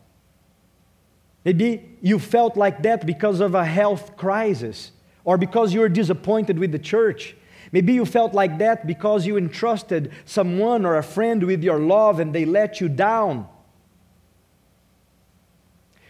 Maybe 1.44 1.98
you 2.02 2.20
felt 2.20 2.56
like 2.56 2.84
that 2.84 3.06
because 3.06 3.40
of 3.40 3.56
a 3.56 3.66
health 3.66 4.16
crisis 4.16 4.92
or 5.24 5.38
because 5.38 5.74
you 5.74 5.82
were 5.82 5.90
disappointed 5.90 6.58
with 6.60 6.72
the 6.72 6.80
church. 6.80 7.36
Maybe 7.72 7.94
you 7.94 8.06
felt 8.06 8.34
like 8.34 8.58
that 8.58 8.86
because 8.86 9.26
you 9.26 9.38
entrusted 9.38 10.12
someone 10.26 10.86
or 10.86 10.98
a 10.98 11.04
friend 11.04 11.44
with 11.44 11.64
your 11.64 11.80
love 11.80 12.20
and 12.20 12.34
they 12.34 12.46
let 12.46 12.82
you 12.82 12.90
down. 12.90 13.48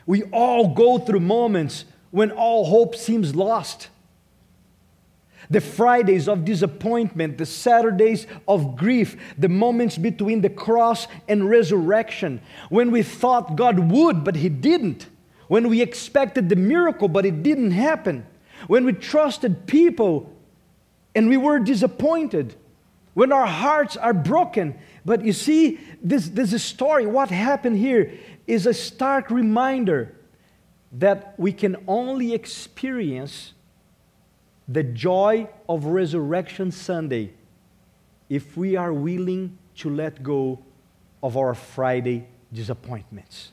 We 0.06 0.24
all 0.24 0.74
go 0.74 0.97
through 0.97 1.19
moments 1.19 1.86
when 2.10 2.32
all 2.32 2.65
hope 2.65 2.95
seems 2.95 3.36
lost. 3.36 3.89
The 5.50 5.62
Fridays 5.62 6.28
of 6.28 6.45
disappointment, 6.45 7.38
the 7.38 7.45
Saturdays 7.45 8.26
of 8.47 8.76
grief, 8.76 9.17
the 9.38 9.50
moments 9.50 9.97
between 9.97 10.41
the 10.41 10.50
cross 10.50 11.08
and 11.28 11.50
resurrection, 11.50 12.41
when 12.69 12.89
we 12.89 13.04
thought 13.04 13.56
God 13.56 13.91
would, 13.91 14.24
but 14.24 14.38
He 14.38 14.50
didn't, 14.50 15.08
when 15.47 15.67
we 15.67 15.82
expected 15.82 16.47
the 16.50 16.56
miracle, 16.56 17.08
but 17.08 17.26
it 17.26 17.43
didn't 17.43 17.71
happen, 17.71 18.26
when 18.67 18.86
we 18.86 18.93
trusted 18.93 19.67
people 19.67 20.34
and 21.15 21.30
we 21.30 21.38
were 21.38 21.60
disappointed 21.60 22.56
when 23.13 23.32
our 23.32 23.45
hearts 23.45 23.97
are 23.97 24.13
broken. 24.13 24.76
But 25.06 25.26
you 25.26 25.34
see, 25.34 25.80
this, 26.02 26.30
this 26.30 26.63
story, 26.63 27.06
what 27.06 27.30
happened 27.30 27.78
here, 27.78 28.13
is 28.47 28.65
a 28.65 28.74
stark 28.74 29.30
reminder 29.30 30.15
that 30.93 31.36
we 31.38 31.54
can 31.54 31.78
only 31.88 32.34
experience 32.34 33.54
the 34.67 34.84
joy 34.84 35.50
of 35.67 35.86
Resurrection 35.86 36.71
Sunday 36.71 37.34
if 38.30 38.56
we 38.56 38.76
are 38.76 38.93
willing 38.93 39.58
to 39.76 39.89
let 39.89 40.24
go 40.24 40.60
of 41.21 41.36
our 41.38 41.54
Friday 41.54 42.28
disappointments. 42.54 43.52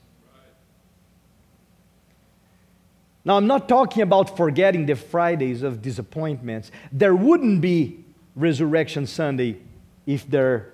Now, 3.29 3.37
I'm 3.37 3.47
not 3.47 3.69
talking 3.69 4.03
about 4.03 4.39
forgetting 4.39 4.87
the 4.87 4.97
Fridays 4.97 5.63
of 5.63 5.83
disappointments. 5.83 6.71
There 6.91 7.15
wouldn't 7.15 7.61
be 7.61 8.03
Resurrection 8.35 9.07
Sunday 9.07 9.59
if 10.07 10.27
there 10.31 10.73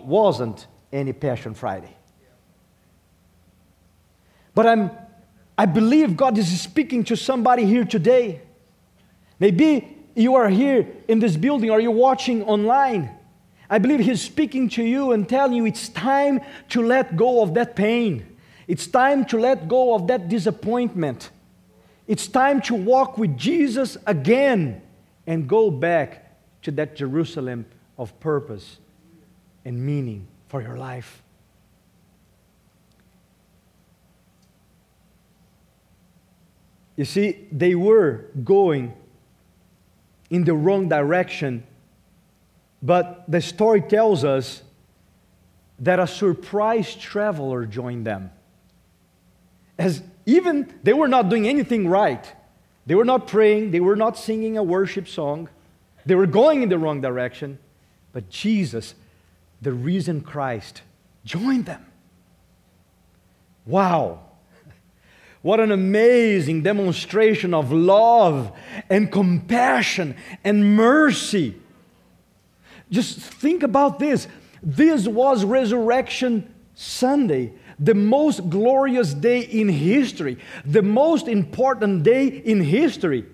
wasn't 0.00 0.66
any 0.90 1.12
Passion 1.12 1.52
Friday. 1.52 1.94
But 4.54 4.66
I'm, 4.66 4.90
I 5.58 5.66
believe 5.66 6.16
God 6.16 6.38
is 6.38 6.58
speaking 6.58 7.04
to 7.04 7.16
somebody 7.18 7.66
here 7.66 7.84
today. 7.84 8.40
Maybe 9.38 9.94
you 10.14 10.36
are 10.36 10.48
here 10.48 10.88
in 11.06 11.18
this 11.18 11.36
building 11.36 11.68
or 11.68 11.80
you're 11.80 11.90
watching 11.90 12.44
online. 12.44 13.10
I 13.68 13.76
believe 13.76 14.00
He's 14.00 14.22
speaking 14.22 14.70
to 14.70 14.82
you 14.82 15.12
and 15.12 15.28
telling 15.28 15.52
you 15.52 15.66
it's 15.66 15.90
time 15.90 16.40
to 16.70 16.80
let 16.80 17.14
go 17.14 17.42
of 17.42 17.52
that 17.52 17.76
pain. 17.76 18.38
It's 18.66 18.86
time 18.86 19.26
to 19.26 19.38
let 19.38 19.68
go 19.68 19.94
of 19.94 20.06
that 20.06 20.30
disappointment. 20.30 21.28
It's 22.08 22.26
time 22.26 22.62
to 22.62 22.74
walk 22.74 23.18
with 23.18 23.36
Jesus 23.36 23.98
again 24.06 24.80
and 25.26 25.46
go 25.46 25.70
back 25.70 26.38
to 26.62 26.70
that 26.72 26.96
Jerusalem 26.96 27.66
of 27.98 28.18
purpose 28.18 28.78
and 29.66 29.84
meaning 29.84 30.26
for 30.48 30.62
your 30.62 30.78
life. 30.78 31.22
You 36.96 37.04
see, 37.04 37.46
they 37.52 37.74
were 37.74 38.24
going 38.42 38.94
in 40.30 40.44
the 40.44 40.54
wrong 40.54 40.88
direction, 40.88 41.62
but 42.82 43.24
the 43.28 43.42
story 43.42 43.82
tells 43.82 44.24
us 44.24 44.62
that 45.78 46.00
a 46.00 46.06
surprise 46.06 46.94
traveler 46.94 47.66
joined 47.66 48.06
them. 48.06 48.30
As 49.78 50.02
even 50.28 50.70
they 50.82 50.92
were 50.92 51.08
not 51.08 51.30
doing 51.30 51.48
anything 51.48 51.88
right. 51.88 52.34
They 52.84 52.94
were 52.94 53.06
not 53.06 53.26
praying, 53.26 53.70
they 53.70 53.80
were 53.80 53.96
not 53.96 54.18
singing 54.18 54.58
a 54.58 54.62
worship 54.62 55.08
song. 55.08 55.48
They 56.04 56.14
were 56.14 56.26
going 56.26 56.62
in 56.62 56.68
the 56.68 56.78
wrong 56.78 57.00
direction, 57.00 57.58
but 58.12 58.28
Jesus, 58.28 58.94
the 59.62 59.72
risen 59.72 60.20
Christ, 60.20 60.82
joined 61.24 61.64
them. 61.64 61.86
Wow. 63.64 64.20
What 65.40 65.60
an 65.60 65.72
amazing 65.72 66.62
demonstration 66.62 67.54
of 67.54 67.72
love 67.72 68.52
and 68.90 69.10
compassion 69.10 70.14
and 70.44 70.76
mercy. 70.76 71.56
Just 72.90 73.18
think 73.18 73.62
about 73.62 73.98
this. 73.98 74.28
This 74.62 75.08
was 75.08 75.42
Resurrection 75.44 76.52
Sunday, 76.74 77.54
the 77.78 77.94
most 77.94 78.50
glorious 78.50 79.14
day 79.14 79.40
in 79.40 79.68
history, 79.68 80.38
the 80.64 80.82
most 80.82 81.28
important 81.28 82.02
day 82.02 82.26
in 82.26 82.60
history. 82.60 83.24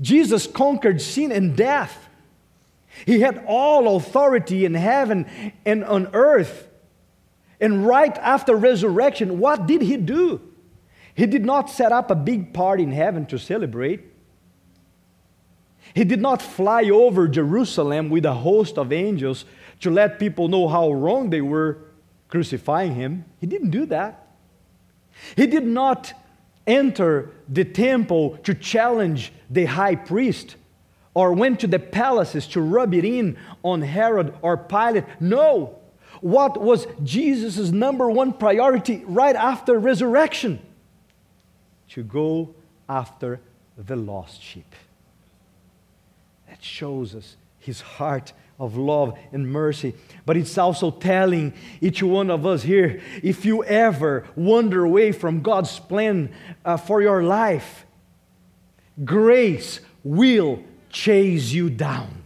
Jesus 0.00 0.46
conquered 0.46 1.00
sin 1.00 1.32
and 1.32 1.56
death. 1.56 2.08
He 3.06 3.20
had 3.20 3.44
all 3.46 3.96
authority 3.96 4.64
in 4.64 4.74
heaven 4.74 5.26
and 5.64 5.84
on 5.84 6.08
earth. 6.12 6.68
And 7.60 7.86
right 7.86 8.16
after 8.18 8.54
resurrection, 8.56 9.38
what 9.38 9.66
did 9.66 9.82
he 9.82 9.96
do? 9.96 10.40
He 11.14 11.26
did 11.26 11.44
not 11.44 11.70
set 11.70 11.92
up 11.92 12.10
a 12.10 12.14
big 12.14 12.52
party 12.52 12.82
in 12.82 12.92
heaven 12.92 13.26
to 13.26 13.38
celebrate. 13.38 14.04
He 15.94 16.04
did 16.04 16.20
not 16.20 16.40
fly 16.40 16.84
over 16.84 17.28
Jerusalem 17.28 18.08
with 18.08 18.24
a 18.24 18.34
host 18.34 18.78
of 18.78 18.92
angels 18.92 19.44
to 19.80 19.90
let 19.90 20.18
people 20.18 20.48
know 20.48 20.68
how 20.68 20.90
wrong 20.92 21.30
they 21.30 21.40
were 21.40 21.78
crucifying 22.32 22.94
him. 22.94 23.26
He 23.42 23.46
didn't 23.46 23.72
do 23.72 23.84
that. 23.84 24.26
He 25.36 25.46
did 25.46 25.66
not 25.66 26.14
enter 26.66 27.30
the 27.46 27.62
temple 27.62 28.38
to 28.44 28.54
challenge 28.54 29.34
the 29.50 29.66
high 29.66 29.96
priest 29.96 30.56
or 31.12 31.34
went 31.34 31.60
to 31.60 31.66
the 31.66 31.78
palaces 31.78 32.46
to 32.46 32.62
rub 32.62 32.94
it 32.94 33.04
in 33.04 33.36
on 33.62 33.82
Herod 33.82 34.32
or 34.40 34.56
Pilate. 34.56 35.04
No. 35.20 35.78
What 36.22 36.58
was 36.58 36.86
Jesus' 37.04 37.70
number 37.70 38.08
one 38.08 38.32
priority 38.32 39.04
right 39.04 39.36
after 39.36 39.78
resurrection? 39.78 40.58
To 41.90 42.02
go 42.02 42.54
after 42.88 43.40
the 43.76 43.96
lost 43.96 44.40
sheep. 44.40 44.74
That 46.48 46.64
shows 46.64 47.14
us 47.14 47.36
his 47.58 47.82
heart 47.82 48.32
of 48.58 48.76
love 48.76 49.18
and 49.32 49.50
mercy. 49.50 49.94
But 50.24 50.36
it's 50.36 50.56
also 50.56 50.90
telling 50.90 51.52
each 51.80 52.02
one 52.02 52.30
of 52.30 52.46
us 52.46 52.62
here 52.62 53.00
if 53.22 53.44
you 53.44 53.64
ever 53.64 54.24
wander 54.36 54.84
away 54.84 55.12
from 55.12 55.42
God's 55.42 55.78
plan 55.78 56.32
uh, 56.64 56.76
for 56.76 57.02
your 57.02 57.22
life, 57.22 57.86
grace 59.04 59.80
will 60.04 60.62
chase 60.90 61.52
you 61.52 61.70
down. 61.70 62.22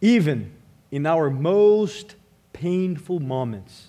Even 0.00 0.52
in 0.90 1.04
our 1.04 1.28
most 1.28 2.14
painful 2.52 3.20
moments, 3.20 3.88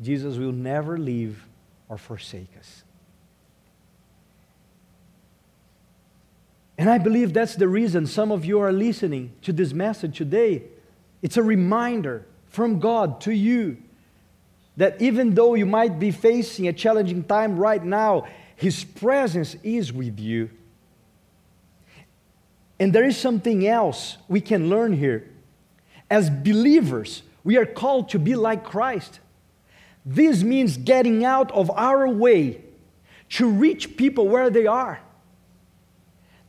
Jesus 0.00 0.36
will 0.36 0.52
never 0.52 0.98
leave 0.98 1.46
or 1.88 1.96
forsake 1.96 2.50
us. 2.58 2.82
And 6.78 6.90
I 6.90 6.98
believe 6.98 7.32
that's 7.32 7.54
the 7.54 7.68
reason 7.68 8.06
some 8.06 8.30
of 8.30 8.44
you 8.44 8.60
are 8.60 8.72
listening 8.72 9.32
to 9.42 9.52
this 9.52 9.72
message 9.72 10.18
today. 10.18 10.62
It's 11.22 11.36
a 11.36 11.42
reminder 11.42 12.26
from 12.48 12.78
God 12.80 13.20
to 13.22 13.32
you 13.32 13.78
that 14.76 15.00
even 15.00 15.34
though 15.34 15.54
you 15.54 15.64
might 15.64 15.98
be 15.98 16.10
facing 16.10 16.68
a 16.68 16.72
challenging 16.72 17.24
time 17.24 17.56
right 17.56 17.82
now, 17.82 18.26
His 18.56 18.84
presence 18.84 19.56
is 19.62 19.92
with 19.92 20.20
you. 20.20 20.50
And 22.78 22.92
there 22.92 23.04
is 23.04 23.16
something 23.16 23.66
else 23.66 24.18
we 24.28 24.42
can 24.42 24.68
learn 24.68 24.92
here. 24.92 25.30
As 26.10 26.28
believers, 26.28 27.22
we 27.42 27.56
are 27.56 27.64
called 27.64 28.10
to 28.10 28.18
be 28.18 28.34
like 28.34 28.64
Christ. 28.64 29.20
This 30.04 30.42
means 30.42 30.76
getting 30.76 31.24
out 31.24 31.50
of 31.52 31.70
our 31.70 32.06
way 32.06 32.60
to 33.30 33.48
reach 33.50 33.96
people 33.96 34.28
where 34.28 34.50
they 34.50 34.66
are. 34.66 35.00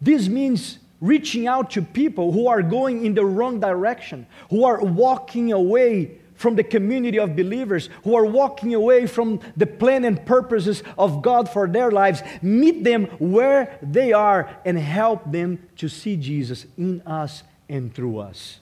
This 0.01 0.27
means 0.27 0.79
reaching 0.99 1.47
out 1.47 1.71
to 1.71 1.81
people 1.81 2.31
who 2.31 2.47
are 2.47 2.61
going 2.61 3.05
in 3.05 3.13
the 3.13 3.25
wrong 3.25 3.59
direction, 3.59 4.25
who 4.49 4.63
are 4.63 4.81
walking 4.81 5.51
away 5.51 6.19
from 6.35 6.55
the 6.55 6.63
community 6.63 7.19
of 7.19 7.35
believers, 7.35 7.89
who 8.03 8.15
are 8.15 8.25
walking 8.25 8.73
away 8.75 9.07
from 9.07 9.39
the 9.57 9.65
plan 9.65 10.05
and 10.05 10.23
purposes 10.25 10.83
of 10.97 11.21
God 11.21 11.49
for 11.49 11.67
their 11.67 11.91
lives. 11.91 12.21
Meet 12.41 12.83
them 12.83 13.05
where 13.17 13.79
they 13.81 14.13
are 14.13 14.57
and 14.63 14.77
help 14.77 15.31
them 15.31 15.67
to 15.77 15.89
see 15.89 16.15
Jesus 16.15 16.67
in 16.77 17.01
us 17.05 17.43
and 17.67 17.93
through 17.93 18.19
us. 18.19 18.59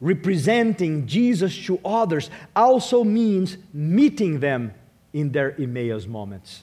Representing 0.00 1.06
Jesus 1.06 1.66
to 1.66 1.78
others 1.84 2.30
also 2.56 3.04
means 3.04 3.58
meeting 3.74 4.40
them 4.40 4.72
in 5.12 5.32
their 5.32 5.54
Emmaus 5.60 6.06
moments. 6.06 6.62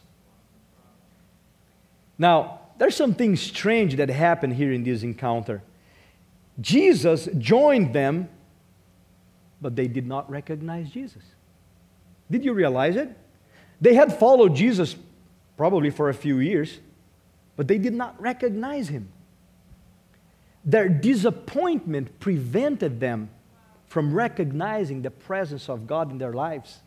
Now, 2.18 2.57
there's 2.78 2.96
something 2.96 3.36
strange 3.36 3.96
that 3.96 4.10
happened 4.10 4.54
here 4.54 4.72
in 4.72 4.84
this 4.84 5.04
encounter. 5.04 5.64
Jesus 6.60 7.28
joined 7.38 7.94
them, 7.94 8.30
but 9.62 9.76
they 9.76 9.88
did 9.88 10.08
not 10.08 10.30
recognize 10.30 10.90
Jesus. 10.90 11.24
Did 12.30 12.44
you 12.44 12.54
realize 12.54 12.96
it? 12.96 13.10
They 13.80 13.94
had 13.94 14.18
followed 14.18 14.56
Jesus 14.56 14.96
probably 15.56 15.90
for 15.90 16.10
a 16.10 16.14
few 16.14 16.40
years, 16.40 16.80
but 17.56 17.68
they 17.68 17.78
did 17.78 17.94
not 17.94 18.20
recognize 18.22 18.90
him. 18.90 19.10
Their 20.66 20.90
disappointment 20.90 22.20
prevented 22.20 23.00
them 23.00 23.30
from 23.88 24.14
recognizing 24.14 25.02
the 25.02 25.12
presence 25.12 25.70
of 25.70 25.88
God 25.88 26.12
in 26.12 26.18
their 26.18 26.34
lives. 26.34 26.80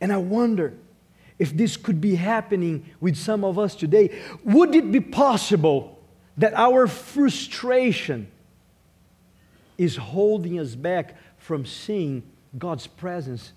And 0.00 0.12
I 0.12 0.18
wonder 0.18 0.74
if 1.44 1.54
this 1.54 1.76
could 1.76 2.00
be 2.00 2.14
happening 2.14 2.86
with 3.02 3.16
some 3.16 3.44
of 3.44 3.58
us 3.58 3.74
today, 3.74 4.18
would 4.44 4.74
it 4.74 4.90
be 4.90 5.00
possible 5.00 6.02
that 6.38 6.54
our 6.54 6.86
frustration 6.86 8.26
is 9.76 9.96
holding 9.96 10.58
us 10.58 10.74
back 10.74 11.16
from 11.36 11.66
seeing 11.66 12.22
God's 12.56 12.86
presence 12.86 13.52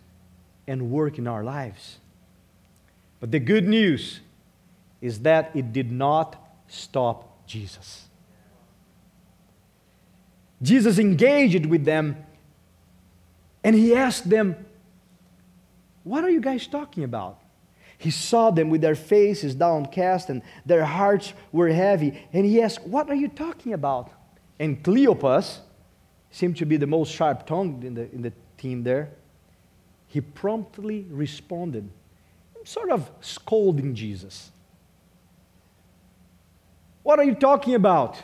and 0.67 0.91
work 0.91 1.17
in 1.17 1.27
our 1.27 1.45
lives? 1.45 1.99
But 3.21 3.31
the 3.31 3.39
good 3.39 3.65
news 3.65 4.19
is 4.99 5.19
that 5.21 5.51
it 5.55 5.71
did 5.71 5.89
not 5.89 6.35
stop 6.67 7.47
Jesus. 7.47 8.03
Jesus 10.61 10.99
engaged 10.99 11.65
with 11.65 11.85
them 11.85 12.17
and 13.63 13.77
he 13.77 13.95
asked 13.95 14.29
them, 14.29 14.65
What 16.03 16.25
are 16.25 16.29
you 16.29 16.41
guys 16.41 16.67
talking 16.67 17.05
about? 17.05 17.39
He 17.97 18.11
saw 18.11 18.51
them 18.51 18.69
with 18.69 18.81
their 18.81 18.95
faces 18.95 19.55
downcast 19.55 20.29
and 20.29 20.43
their 20.65 20.85
hearts 20.85 21.33
were 21.51 21.69
heavy. 21.69 22.27
And 22.31 22.45
he 22.45 22.61
asked, 22.61 22.85
What 22.85 23.09
are 23.09 23.15
you 23.15 23.27
talking 23.27 23.73
about? 23.73 24.11
And 24.59 24.81
Cleopas 24.83 25.59
seemed 26.31 26.57
to 26.57 26.65
be 26.65 26.77
the 26.77 26.87
most 26.87 27.11
sharp 27.11 27.45
tongued 27.45 27.83
in 27.83 27.95
the, 27.95 28.11
in 28.13 28.21
the 28.21 28.33
team 28.57 28.83
there. 28.83 29.09
He 30.07 30.21
promptly 30.21 31.05
responded, 31.09 31.89
sort 32.63 32.91
of 32.91 33.09
scolding 33.21 33.95
Jesus. 33.95 34.51
What 37.01 37.19
are 37.19 37.25
you 37.25 37.35
talking 37.35 37.73
about? 37.73 38.21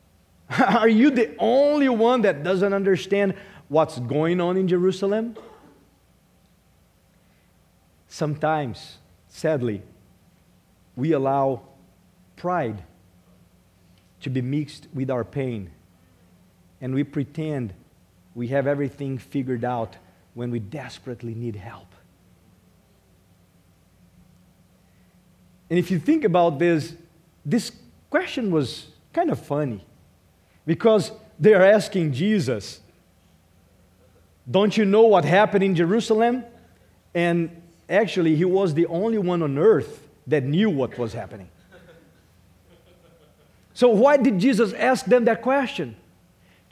are 0.58 0.88
you 0.88 1.10
the 1.10 1.34
only 1.38 1.88
one 1.88 2.22
that 2.22 2.42
doesn't 2.42 2.72
understand 2.72 3.34
what's 3.68 3.98
going 3.98 4.40
on 4.40 4.56
in 4.56 4.66
Jerusalem? 4.66 5.36
Sometimes 8.08 8.98
Sadly, 9.30 9.82
we 10.96 11.12
allow 11.12 11.62
pride 12.36 12.82
to 14.20 14.28
be 14.28 14.42
mixed 14.42 14.88
with 14.92 15.10
our 15.10 15.24
pain, 15.24 15.70
and 16.80 16.94
we 16.94 17.04
pretend 17.04 17.72
we 18.34 18.48
have 18.48 18.66
everything 18.66 19.16
figured 19.16 19.64
out 19.64 19.96
when 20.34 20.50
we 20.50 20.58
desperately 20.58 21.34
need 21.34 21.56
help. 21.56 21.86
And 25.70 25.78
if 25.78 25.90
you 25.90 25.98
think 25.98 26.24
about 26.24 26.58
this, 26.58 26.94
this 27.46 27.70
question 28.10 28.50
was 28.50 28.88
kind 29.12 29.30
of 29.30 29.38
funny 29.38 29.84
because 30.66 31.12
they 31.38 31.54
are 31.54 31.62
asking 31.62 32.12
Jesus, 32.12 32.80
Don't 34.50 34.76
you 34.76 34.84
know 34.84 35.02
what 35.02 35.24
happened 35.24 35.62
in 35.62 35.76
Jerusalem? 35.76 36.44
And 37.14 37.62
Actually, 37.90 38.36
he 38.36 38.44
was 38.44 38.72
the 38.74 38.86
only 38.86 39.18
one 39.18 39.42
on 39.42 39.58
earth 39.58 40.06
that 40.28 40.44
knew 40.44 40.70
what 40.70 40.96
was 40.96 41.12
happening. 41.12 41.48
So, 43.74 43.88
why 43.88 44.16
did 44.16 44.38
Jesus 44.38 44.72
ask 44.72 45.06
them 45.06 45.24
that 45.24 45.42
question? 45.42 45.96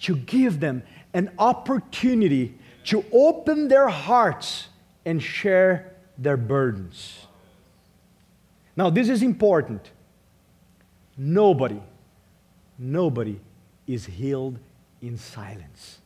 To 0.03 0.15
give 0.15 0.61
them 0.61 0.85
an 1.13 1.33
opportunity 1.39 2.55
to 2.85 3.05
open 3.13 3.67
their 3.67 3.89
hearts 3.89 4.69
and 5.05 5.21
share 5.21 5.93
their 6.17 6.37
burdens. 6.37 7.27
Now, 8.77 8.91
this 8.91 9.09
is 9.09 9.23
important. 9.23 9.91
Nobody, 11.17 11.83
nobody 12.79 13.41
is 13.89 14.07
healed 14.07 14.59
in 15.03 15.19
silence. 15.19 15.98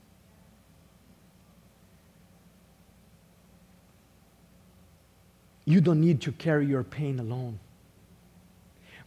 You 5.64 5.80
don't 5.80 6.00
need 6.00 6.20
to 6.22 6.32
carry 6.32 6.66
your 6.66 6.82
pain 6.82 7.18
alone. 7.18 7.58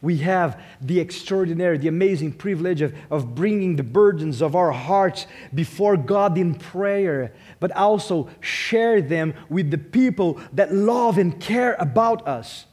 We 0.01 0.17
have 0.17 0.61
the 0.81 0.99
extraordinary, 0.99 1.77
the 1.77 1.87
amazing 1.87 2.33
privilege 2.33 2.81
of, 2.81 2.93
of 3.09 3.33
bringing 3.33 3.75
the 3.75 3.83
burdens 3.83 4.41
of 4.41 4.55
our 4.55 4.71
hearts 4.71 5.25
before 5.53 5.97
God 5.97 6.37
in 6.37 6.53
prayer, 6.53 7.33
but 7.59 7.71
also 7.71 8.29
share 8.39 9.01
them 9.01 9.33
with 9.49 9.71
the 9.71 9.77
people 9.79 10.39
that 10.53 10.73
love 10.73 11.17
and 11.17 11.39
care 11.39 11.75
about 11.79 12.27
us. 12.27 12.65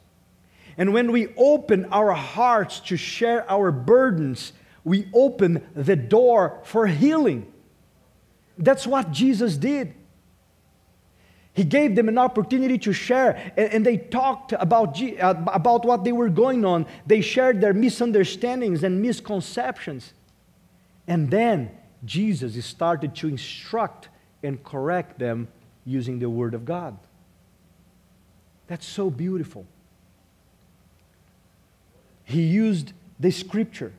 And 0.77 0.93
when 0.93 1.13
we 1.13 1.35
open 1.37 1.87
our 1.87 2.13
hearts 2.13 2.81
to 2.81 2.97
share 2.97 3.51
our 3.51 3.71
burdens, 3.73 4.53
we 4.85 5.09
open 5.15 5.67
the 5.75 5.97
door 5.97 6.61
for 6.65 6.87
healing. 6.87 7.51
That's 8.59 8.87
what 8.87 9.11
Jesus 9.11 9.57
did. 9.57 9.95
He 11.55 11.65
gave 11.65 11.95
them 11.95 12.09
an 12.09 12.17
opportunity 12.17 12.79
to 12.79 12.93
share, 12.95 13.53
and, 13.57 13.85
they 13.85 13.99
talked 13.99 14.53
about, 14.53 15.01
uh, 15.03 15.35
about 15.49 15.85
what 15.85 16.03
they 16.03 16.13
were 16.13 16.31
going 16.31 16.65
on. 16.65 16.87
They 17.07 17.21
shared 17.21 17.61
their 17.61 17.75
misunderstandings 17.75 18.83
and 18.83 19.03
misconceptions. 19.03 20.15
And 21.07 21.31
then 21.31 21.71
Jesus 22.05 22.65
started 22.65 23.15
to 23.17 23.29
instruct 23.29 24.09
and 24.43 24.65
correct 24.65 25.19
them 25.19 25.49
using 25.85 26.19
the 26.21 26.31
Word 26.31 26.55
of 26.55 26.65
God. 26.65 26.97
That's 28.67 28.87
so 28.87 29.11
beautiful. 29.11 29.67
He 32.25 32.43
used 32.43 32.95
the 33.21 33.31
Scripture 33.31 33.93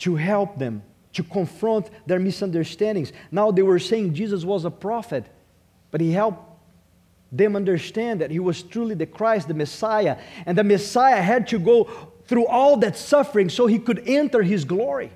to 0.00 0.16
help 0.16 0.58
them, 0.58 0.82
to 1.12 1.22
confront 1.22 1.88
their 2.04 2.18
misunderstandings. 2.18 3.12
Now 3.30 3.52
they 3.52 3.62
were 3.62 3.78
saying 3.78 4.14
Jesus 4.14 4.44
was 4.44 4.64
a 4.64 4.70
prophet 4.70 5.26
but 5.96 6.02
he 6.02 6.12
helped 6.12 6.44
them 7.32 7.56
understand 7.56 8.20
that 8.20 8.30
he 8.30 8.38
was 8.38 8.62
truly 8.62 8.94
the 8.94 9.06
Christ, 9.06 9.48
the 9.48 9.54
Messiah, 9.54 10.18
and 10.44 10.58
the 10.58 10.62
Messiah 10.62 11.22
had 11.22 11.48
to 11.48 11.58
go 11.58 11.84
through 12.26 12.46
all 12.48 12.76
that 12.76 12.98
suffering 12.98 13.48
so 13.48 13.66
he 13.66 13.78
could 13.78 14.02
enter 14.06 14.42
his 14.42 14.66
glory. 14.66 15.10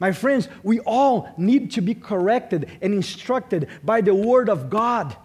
My 0.00 0.10
friends, 0.10 0.48
we 0.64 0.80
all 0.80 1.32
need 1.36 1.70
to 1.70 1.80
be 1.80 1.94
corrected 1.94 2.68
and 2.82 2.92
instructed 2.92 3.68
by 3.84 4.00
the 4.00 4.12
Word 4.12 4.48
of 4.48 4.68
God 4.68 5.16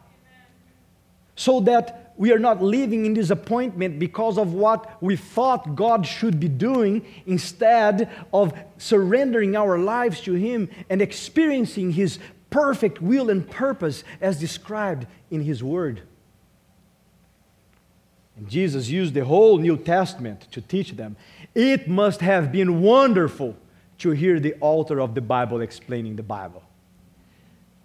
so 1.35 1.61
that 1.61 2.13
we 2.15 2.31
are 2.31 2.37
not 2.37 2.61
living 2.61 3.07
in 3.07 3.15
disappointment 3.15 3.97
because 3.97 4.37
of 4.37 4.53
what 4.53 5.01
we 5.01 5.15
thought 5.15 5.75
God 5.75 6.05
should 6.05 6.39
be 6.39 6.47
doing 6.47 7.03
instead 7.25 8.07
of 8.31 8.53
surrendering 8.77 9.55
our 9.55 9.79
lives 9.79 10.21
to 10.21 10.33
Him 10.33 10.69
and 10.91 11.01
experiencing 11.01 11.91
His 11.91 12.19
perfect 12.55 13.01
will 13.01 13.29
and 13.29 13.49
purpose 13.49 14.05
as 14.21 14.39
described 14.39 15.05
in 15.29 15.41
His 15.41 15.61
Word. 15.61 16.03
And 18.37 18.47
Jesus 18.47 18.87
used 18.87 19.13
the 19.13 19.25
whole 19.25 19.57
New 19.57 19.75
Testament 19.75 20.47
to 20.51 20.61
teach 20.61 20.91
them. 20.91 21.17
It 21.53 21.89
must 21.89 22.21
have 22.21 22.53
been 22.53 22.81
wonderful 22.81 23.57
to 23.97 24.11
hear 24.11 24.39
the 24.39 24.55
author 24.61 25.01
of 25.01 25.15
the 25.15 25.21
Bible 25.21 25.59
explaining 25.59 26.15
the 26.15 26.23
Bible. 26.23 26.63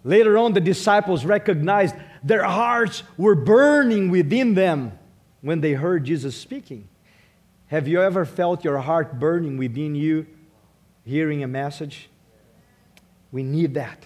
Later 0.05 0.37
on, 0.37 0.53
the 0.53 0.61
disciples 0.61 1.25
recognized 1.25 1.95
their 2.23 2.43
hearts 2.43 3.03
were 3.17 3.35
burning 3.35 4.09
within 4.09 4.53
them 4.53 4.97
when 5.41 5.59
they 5.59 5.73
heard 5.73 6.05
Jesus 6.05 6.37
speaking. 6.37 6.87
Have 7.67 7.89
you 7.89 8.01
ever 8.01 8.23
felt 8.23 8.63
your 8.63 8.77
heart 8.77 9.19
burning 9.19 9.57
within 9.57 9.95
you 9.95 10.27
hearing 11.03 11.43
a 11.43 11.47
message? 11.47 12.09
We 13.33 13.43
need 13.43 13.73
that. 13.73 14.05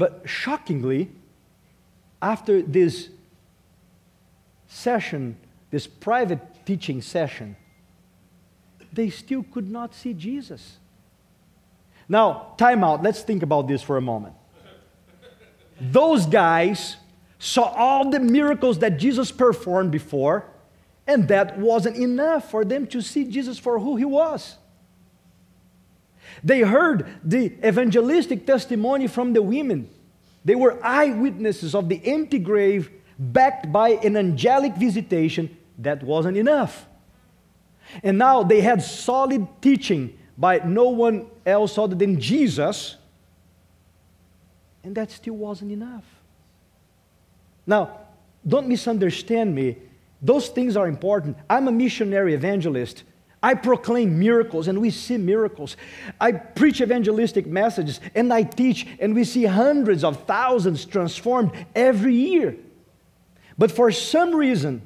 But 0.00 0.22
shockingly, 0.24 1.10
after 2.22 2.62
this 2.62 3.10
session, 4.66 5.36
this 5.70 5.86
private 5.86 6.40
teaching 6.64 7.02
session, 7.02 7.54
they 8.94 9.10
still 9.10 9.42
could 9.42 9.70
not 9.70 9.94
see 9.94 10.14
Jesus. 10.14 10.78
Now, 12.08 12.54
time 12.56 12.82
out. 12.82 13.02
Let's 13.02 13.20
think 13.20 13.42
about 13.42 13.68
this 13.68 13.82
for 13.82 13.98
a 13.98 14.00
moment. 14.00 14.34
Those 15.78 16.24
guys 16.24 16.96
saw 17.38 17.64
all 17.64 18.08
the 18.08 18.20
miracles 18.20 18.78
that 18.78 18.96
Jesus 18.96 19.30
performed 19.30 19.90
before, 19.90 20.46
and 21.06 21.28
that 21.28 21.58
wasn't 21.58 21.98
enough 21.98 22.50
for 22.50 22.64
them 22.64 22.86
to 22.86 23.02
see 23.02 23.24
Jesus 23.24 23.58
for 23.58 23.78
who 23.78 23.96
he 23.96 24.06
was. 24.06 24.56
They 26.42 26.60
heard 26.60 27.06
the 27.22 27.52
evangelistic 27.66 28.46
testimony 28.46 29.06
from 29.06 29.32
the 29.32 29.42
women. 29.42 29.88
They 30.44 30.54
were 30.54 30.78
eyewitnesses 30.84 31.74
of 31.74 31.88
the 31.88 32.00
empty 32.04 32.38
grave 32.38 32.90
backed 33.18 33.70
by 33.70 33.90
an 33.90 34.16
angelic 34.16 34.74
visitation. 34.76 35.56
That 35.78 36.02
wasn't 36.02 36.36
enough. 36.36 36.86
And 38.02 38.18
now 38.18 38.42
they 38.42 38.60
had 38.60 38.82
solid 38.82 39.46
teaching 39.60 40.18
by 40.38 40.58
no 40.58 40.88
one 40.88 41.26
else 41.44 41.76
other 41.76 41.94
than 41.94 42.20
Jesus. 42.20 42.96
And 44.82 44.94
that 44.94 45.10
still 45.10 45.34
wasn't 45.34 45.72
enough. 45.72 46.04
Now, 47.66 47.98
don't 48.46 48.68
misunderstand 48.68 49.54
me. 49.54 49.76
Those 50.22 50.48
things 50.48 50.76
are 50.76 50.88
important. 50.88 51.36
I'm 51.48 51.68
a 51.68 51.72
missionary 51.72 52.34
evangelist. 52.34 53.02
I 53.42 53.54
proclaim 53.54 54.18
miracles 54.18 54.68
and 54.68 54.80
we 54.80 54.90
see 54.90 55.16
miracles. 55.16 55.76
I 56.20 56.32
preach 56.32 56.80
evangelistic 56.80 57.46
messages 57.46 58.00
and 58.14 58.32
I 58.32 58.42
teach 58.42 58.86
and 59.00 59.14
we 59.14 59.24
see 59.24 59.44
hundreds 59.44 60.04
of 60.04 60.24
thousands 60.24 60.84
transformed 60.84 61.52
every 61.74 62.14
year. 62.14 62.56
But 63.56 63.70
for 63.70 63.90
some 63.90 64.34
reason, 64.34 64.82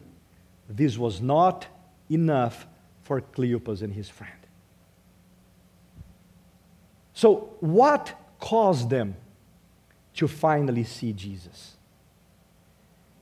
this 0.69 0.97
was 0.97 1.21
not 1.21 1.67
enough 2.11 2.67
for 3.03 3.21
Cleopas 3.21 3.83
and 3.83 3.93
his 3.93 4.09
friend. 4.09 4.33
So, 7.12 7.55
what 7.61 8.14
caused 8.40 8.90
them 8.90 9.17
to 10.14 10.27
finally 10.27 10.85
see 10.85 11.12
Jesus? 11.12 11.77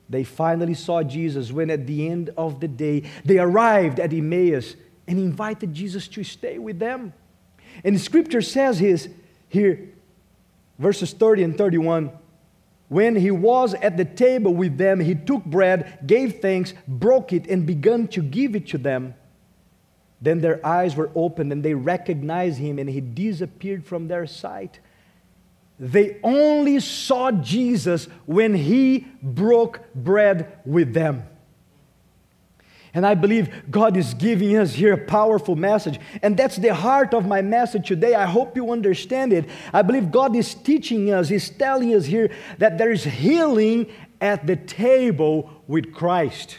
They 0.08 0.24
finally 0.24 0.74
saw 0.74 1.02
Jesus 1.02 1.52
when, 1.52 1.70
at 1.70 1.86
the 1.86 2.08
end 2.08 2.30
of 2.36 2.60
the 2.60 2.68
day, 2.68 3.04
they 3.24 3.38
arrived 3.38 3.98
at 3.98 4.12
Emmaus 4.12 4.76
and 5.06 5.18
invited 5.18 5.74
Jesus 5.74 6.08
to 6.08 6.24
stay 6.24 6.58
with 6.58 6.78
them. 6.78 7.12
And 7.84 7.96
the 7.96 8.00
scripture 8.00 8.42
says 8.42 8.78
his, 8.78 9.08
here, 9.48 9.88
verses 10.78 11.12
30 11.12 11.42
and 11.44 11.58
31 11.58 12.12
when 12.92 13.16
he 13.16 13.30
was 13.30 13.72
at 13.72 13.96
the 13.96 14.04
table 14.04 14.52
with 14.52 14.76
them, 14.76 15.00
he 15.00 15.14
took 15.14 15.46
bread, 15.46 16.00
gave 16.06 16.40
thanks, 16.40 16.74
broke 16.86 17.32
it, 17.32 17.46
and 17.46 17.66
began 17.66 18.06
to 18.08 18.20
give 18.20 18.54
it 18.54 18.66
to 18.68 18.76
them. 18.76 19.14
Then 20.20 20.42
their 20.42 20.64
eyes 20.64 20.94
were 20.94 21.10
opened 21.14 21.52
and 21.52 21.62
they 21.62 21.72
recognized 21.72 22.58
him, 22.58 22.78
and 22.78 22.90
he 22.90 23.00
disappeared 23.00 23.86
from 23.86 24.08
their 24.08 24.26
sight. 24.26 24.78
They 25.80 26.18
only 26.22 26.80
saw 26.80 27.32
Jesus 27.32 28.08
when 28.26 28.52
he 28.52 29.06
broke 29.22 29.80
bread 29.94 30.58
with 30.66 30.92
them. 30.92 31.22
And 32.94 33.06
I 33.06 33.14
believe 33.14 33.70
God 33.70 33.96
is 33.96 34.12
giving 34.12 34.56
us 34.56 34.74
here 34.74 34.92
a 34.92 34.98
powerful 34.98 35.56
message. 35.56 35.98
And 36.20 36.36
that's 36.36 36.56
the 36.56 36.74
heart 36.74 37.14
of 37.14 37.26
my 37.26 37.40
message 37.40 37.88
today. 37.88 38.14
I 38.14 38.26
hope 38.26 38.54
you 38.54 38.70
understand 38.70 39.32
it. 39.32 39.48
I 39.72 39.80
believe 39.80 40.10
God 40.10 40.36
is 40.36 40.54
teaching 40.54 41.10
us, 41.10 41.28
He's 41.28 41.48
telling 41.48 41.94
us 41.94 42.04
here 42.04 42.30
that 42.58 42.76
there 42.76 42.90
is 42.90 43.04
healing 43.04 43.90
at 44.20 44.46
the 44.46 44.56
table 44.56 45.50
with 45.66 45.94
Christ. 45.94 46.58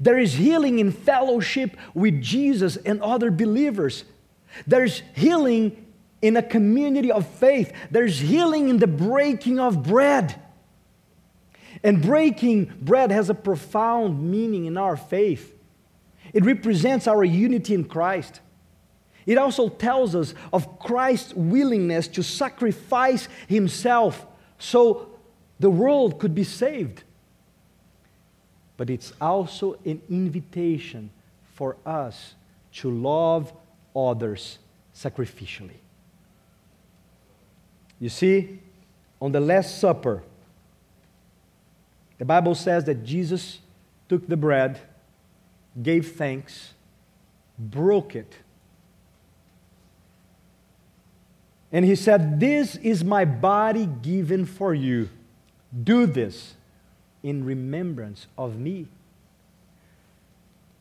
There 0.00 0.18
is 0.18 0.34
healing 0.34 0.78
in 0.78 0.92
fellowship 0.92 1.76
with 1.94 2.20
Jesus 2.20 2.76
and 2.76 3.00
other 3.00 3.30
believers. 3.30 4.04
There's 4.66 5.02
healing 5.14 5.86
in 6.20 6.36
a 6.36 6.42
community 6.42 7.12
of 7.12 7.26
faith. 7.26 7.72
There's 7.90 8.18
healing 8.18 8.68
in 8.68 8.78
the 8.78 8.86
breaking 8.86 9.60
of 9.60 9.82
bread. 9.84 10.40
And 11.82 12.02
breaking 12.02 12.72
bread 12.80 13.10
has 13.10 13.30
a 13.30 13.34
profound 13.34 14.30
meaning 14.30 14.66
in 14.66 14.76
our 14.76 14.96
faith. 14.96 15.54
It 16.32 16.44
represents 16.44 17.06
our 17.06 17.24
unity 17.24 17.74
in 17.74 17.84
Christ. 17.84 18.40
It 19.26 19.38
also 19.38 19.68
tells 19.68 20.14
us 20.14 20.34
of 20.52 20.78
Christ's 20.78 21.34
willingness 21.34 22.08
to 22.08 22.22
sacrifice 22.22 23.28
himself 23.46 24.26
so 24.58 25.10
the 25.60 25.70
world 25.70 26.18
could 26.18 26.34
be 26.34 26.44
saved. 26.44 27.04
But 28.76 28.90
it's 28.90 29.12
also 29.20 29.78
an 29.84 30.00
invitation 30.08 31.10
for 31.54 31.76
us 31.84 32.34
to 32.74 32.90
love 32.90 33.52
others 33.94 34.58
sacrificially. 34.94 35.78
You 38.00 38.08
see, 38.08 38.60
on 39.20 39.32
the 39.32 39.40
Last 39.40 39.78
Supper, 39.78 40.22
the 42.18 42.24
Bible 42.24 42.54
says 42.54 42.84
that 42.84 43.04
Jesus 43.04 43.60
took 44.08 44.26
the 44.26 44.36
bread, 44.36 44.80
gave 45.80 46.12
thanks, 46.12 46.74
broke 47.58 48.14
it, 48.16 48.34
and 51.70 51.84
he 51.84 51.94
said, 51.94 52.40
This 52.40 52.76
is 52.76 53.04
my 53.04 53.24
body 53.24 53.86
given 53.86 54.46
for 54.46 54.74
you. 54.74 55.08
Do 55.84 56.06
this 56.06 56.54
in 57.22 57.44
remembrance 57.44 58.26
of 58.36 58.58
me. 58.58 58.88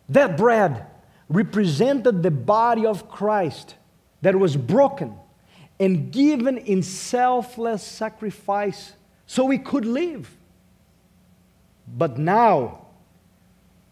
That 0.09 0.37
bread 0.37 0.85
represented 1.27 2.23
the 2.23 2.31
body 2.31 2.85
of 2.85 3.09
Christ 3.09 3.75
that 4.21 4.35
was 4.37 4.55
broken 4.55 5.15
and 5.79 6.11
given 6.11 6.57
in 6.57 6.81
selfless 6.81 7.83
sacrifice 7.83 8.93
so 9.25 9.43
we 9.43 9.57
could 9.57 9.85
live. 9.85 10.35
But 11.87 12.17
now, 12.17 12.85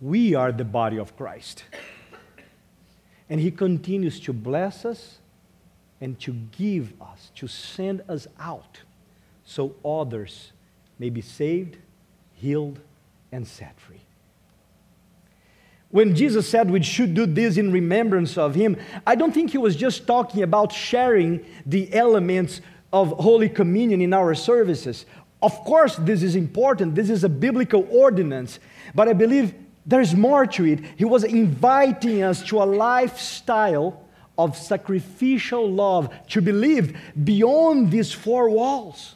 we 0.02 0.36
are 0.36 0.52
the 0.52 0.66
body 0.66 0.98
of 0.98 1.16
Christ. 1.16 1.64
And 3.30 3.40
He 3.40 3.52
continues 3.52 4.20
to 4.22 4.34
bless 4.34 4.86
us 4.86 5.20
and 6.02 6.20
to 6.20 6.34
give 6.58 6.94
us, 7.02 7.32
to 7.36 7.48
send 7.48 8.02
us 8.10 8.28
out 8.40 8.82
so 9.46 9.76
others 9.84 10.52
may 11.00 11.10
be 11.10 11.22
saved, 11.22 11.78
healed, 12.34 12.80
and 13.32 13.48
set 13.48 13.80
free. 13.80 14.02
When 15.90 16.14
Jesus 16.16 16.50
said 16.50 16.70
we 16.70 16.84
should 16.84 17.14
do 17.14 17.26
this 17.26 17.58
in 17.58 17.72
remembrance 17.72 18.38
of 18.38 18.54
Him, 18.54 18.78
I 19.08 19.16
don't 19.16 19.34
think 19.34 19.52
He 19.52 19.58
was 19.58 19.76
just 19.76 20.06
talking 20.06 20.44
about 20.44 20.74
sharing 20.74 21.46
the 21.66 21.94
elements 21.94 22.60
of 22.92 23.12
Holy 23.12 23.50
Communion 23.50 24.02
in 24.02 24.14
our 24.14 24.36
services. 24.36 25.06
Of 25.42 25.54
course, 25.64 25.96
this 25.98 26.24
is 26.24 26.36
important, 26.36 26.96
this 26.96 27.10
is 27.10 27.24
a 27.24 27.30
biblical 27.30 27.88
ordinance, 27.92 28.60
but 28.94 29.08
I 29.08 29.14
believe 29.14 29.54
there's 29.86 30.16
more 30.16 30.46
to 30.48 30.66
it. 30.66 30.80
He 30.98 31.06
was 31.06 31.24
inviting 31.24 32.24
us 32.24 32.42
to 32.46 32.64
a 32.64 32.66
lifestyle 32.66 34.02
of 34.38 34.58
sacrificial 34.58 35.70
love 35.70 36.14
to 36.30 36.42
be 36.42 36.52
lived 36.52 36.96
beyond 37.24 37.92
these 37.92 38.12
four 38.12 38.50
walls. 38.50 39.16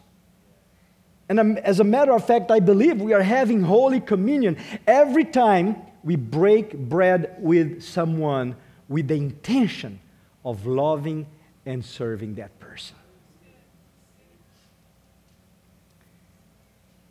And 1.27 1.59
as 1.59 1.79
a 1.79 1.83
matter 1.83 2.13
of 2.13 2.25
fact, 2.25 2.51
I 2.51 2.59
believe 2.59 3.01
we 3.01 3.13
are 3.13 3.21
having 3.21 3.61
Holy 3.61 3.99
Communion 3.99 4.57
every 4.87 5.25
time 5.25 5.75
we 6.03 6.15
break 6.15 6.73
bread 6.73 7.35
with 7.39 7.83
someone 7.83 8.55
with 8.87 9.07
the 9.07 9.15
intention 9.15 9.99
of 10.43 10.65
loving 10.65 11.27
and 11.65 11.85
serving 11.85 12.35
that 12.35 12.59
person. 12.59 12.95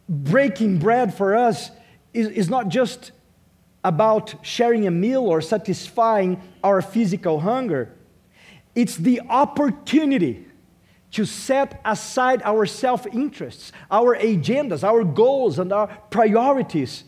Breaking 0.08 0.78
bread 0.78 1.12
for 1.12 1.36
us 1.36 1.70
is, 2.14 2.28
is 2.28 2.48
not 2.48 2.68
just 2.68 3.12
about 3.84 4.34
sharing 4.42 4.86
a 4.86 4.90
meal 4.90 5.22
or 5.22 5.40
satisfying 5.40 6.40
our 6.64 6.82
physical 6.82 7.40
hunger. 7.40 7.94
It's 8.74 8.96
the 8.96 9.20
opportunity 9.28 10.46
to 11.12 11.24
set 11.24 11.80
aside 11.84 12.42
our 12.44 12.66
self 12.66 13.06
interests, 13.06 13.72
our 13.90 14.16
agendas, 14.16 14.84
our 14.84 15.04
goals, 15.04 15.58
and 15.58 15.72
our 15.72 15.86
priorities 16.10 17.04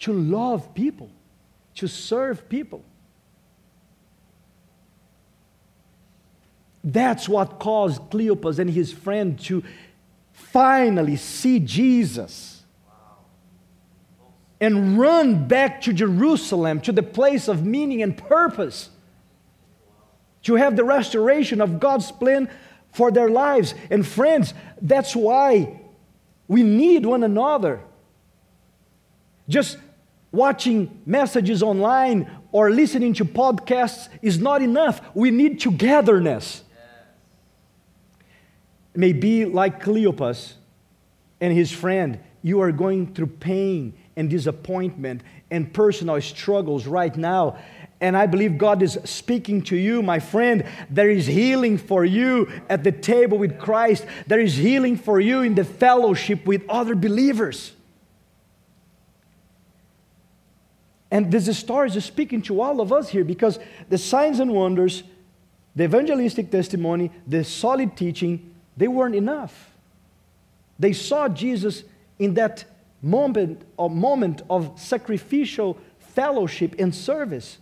to 0.00 0.12
love 0.12 0.74
people, 0.74 1.10
to 1.76 1.86
serve 1.86 2.48
people. 2.48 2.82
That's 6.82 7.28
what 7.28 7.58
caused 7.58 8.02
Cleopas 8.10 8.58
and 8.58 8.68
his 8.68 8.92
friend 8.92 9.38
to 9.40 9.62
finally 10.34 11.16
see 11.16 11.60
Jesus 11.60 12.62
and 14.60 14.98
run 14.98 15.46
back 15.46 15.80
to 15.82 15.92
Jerusalem, 15.92 16.80
to 16.82 16.92
the 16.92 17.02
place 17.02 17.48
of 17.48 17.64
meaning 17.64 18.02
and 18.02 18.16
purpose 18.16 18.90
to 20.42 20.56
have 20.56 20.76
the 20.76 20.84
restoration 20.84 21.60
of 21.60 21.80
God's 21.80 22.10
plan 22.12 22.50
for 22.92 23.10
their 23.10 23.28
lives. 23.28 23.74
And 23.90 24.06
friends, 24.06 24.52
that's 24.82 25.16
why 25.16 25.80
we 26.48 26.62
need 26.62 27.06
one 27.06 27.22
another. 27.22 27.80
Just 29.48 29.78
watching 30.32 31.00
messages 31.06 31.62
online 31.62 32.30
or 32.52 32.70
listening 32.70 33.14
to 33.14 33.24
podcasts 33.24 34.08
is 34.20 34.38
not 34.38 34.62
enough. 34.62 35.00
We 35.14 35.30
need 35.30 35.60
togetherness. 35.60 36.63
Maybe 38.94 39.44
like 39.44 39.82
Cleopas 39.82 40.54
and 41.40 41.52
his 41.52 41.72
friend, 41.72 42.18
you 42.42 42.60
are 42.60 42.72
going 42.72 43.14
through 43.14 43.26
pain 43.26 43.94
and 44.16 44.30
disappointment 44.30 45.22
and 45.50 45.72
personal 45.72 46.20
struggles 46.20 46.86
right 46.86 47.16
now. 47.16 47.58
And 48.00 48.16
I 48.16 48.26
believe 48.26 48.58
God 48.58 48.82
is 48.82 48.98
speaking 49.04 49.62
to 49.62 49.76
you, 49.76 50.02
my 50.02 50.18
friend. 50.18 50.64
There 50.90 51.10
is 51.10 51.26
healing 51.26 51.78
for 51.78 52.04
you 52.04 52.50
at 52.68 52.84
the 52.84 52.92
table 52.92 53.38
with 53.38 53.58
Christ, 53.58 54.06
there 54.26 54.40
is 54.40 54.56
healing 54.56 54.96
for 54.96 55.20
you 55.20 55.42
in 55.42 55.54
the 55.54 55.64
fellowship 55.64 56.46
with 56.46 56.62
other 56.68 56.94
believers. 56.94 57.72
And 61.10 61.30
this 61.30 61.56
story 61.56 61.90
is 61.90 62.04
speaking 62.04 62.42
to 62.42 62.60
all 62.60 62.80
of 62.80 62.92
us 62.92 63.08
here 63.08 63.24
because 63.24 63.60
the 63.88 63.98
signs 63.98 64.40
and 64.40 64.52
wonders, 64.52 65.04
the 65.76 65.84
evangelistic 65.84 66.50
testimony, 66.50 67.12
the 67.26 67.44
solid 67.44 67.96
teaching, 67.96 68.53
they 68.76 68.88
weren't 68.88 69.14
enough. 69.14 69.70
They 70.78 70.92
saw 70.92 71.28
Jesus 71.28 71.84
in 72.18 72.34
that 72.34 72.64
moment, 73.02 73.62
a 73.78 73.88
moment 73.88 74.42
of 74.50 74.78
sacrificial 74.78 75.78
fellowship 75.98 76.74
and 76.78 76.94
service. 76.94 77.58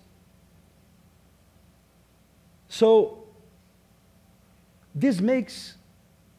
So, 2.68 3.24
this 4.94 5.20
makes 5.20 5.74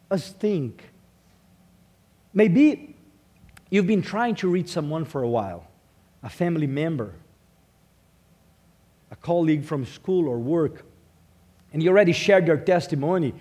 us 0.09 0.29
think. 0.31 0.83
Maybe 2.33 2.95
you've 3.69 3.87
been 3.87 4.01
trying 4.01 4.35
to 4.35 4.47
reach 4.47 4.69
someone 4.69 5.05
for 5.05 5.21
a 5.21 5.29
while, 5.29 5.67
a 6.23 6.29
family 6.29 6.67
member, 6.67 7.13
a 9.11 9.15
colleague 9.15 9.63
from 9.63 9.85
school 9.85 10.27
or 10.27 10.39
work, 10.39 10.85
and 11.71 11.81
you 11.81 11.89
already 11.89 12.13
shared 12.13 12.47
your 12.47 12.57
testimony, 12.57 13.33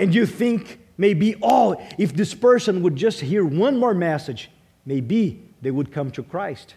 and 0.00 0.14
you 0.14 0.24
think 0.24 0.80
maybe, 0.96 1.36
oh, 1.42 1.80
if 1.98 2.16
this 2.16 2.32
person 2.32 2.82
would 2.82 2.96
just 2.96 3.20
hear 3.20 3.44
one 3.44 3.76
more 3.76 3.92
message, 3.92 4.50
maybe 4.86 5.42
they 5.60 5.70
would 5.70 5.92
come 5.92 6.10
to 6.12 6.22
Christ. 6.22 6.74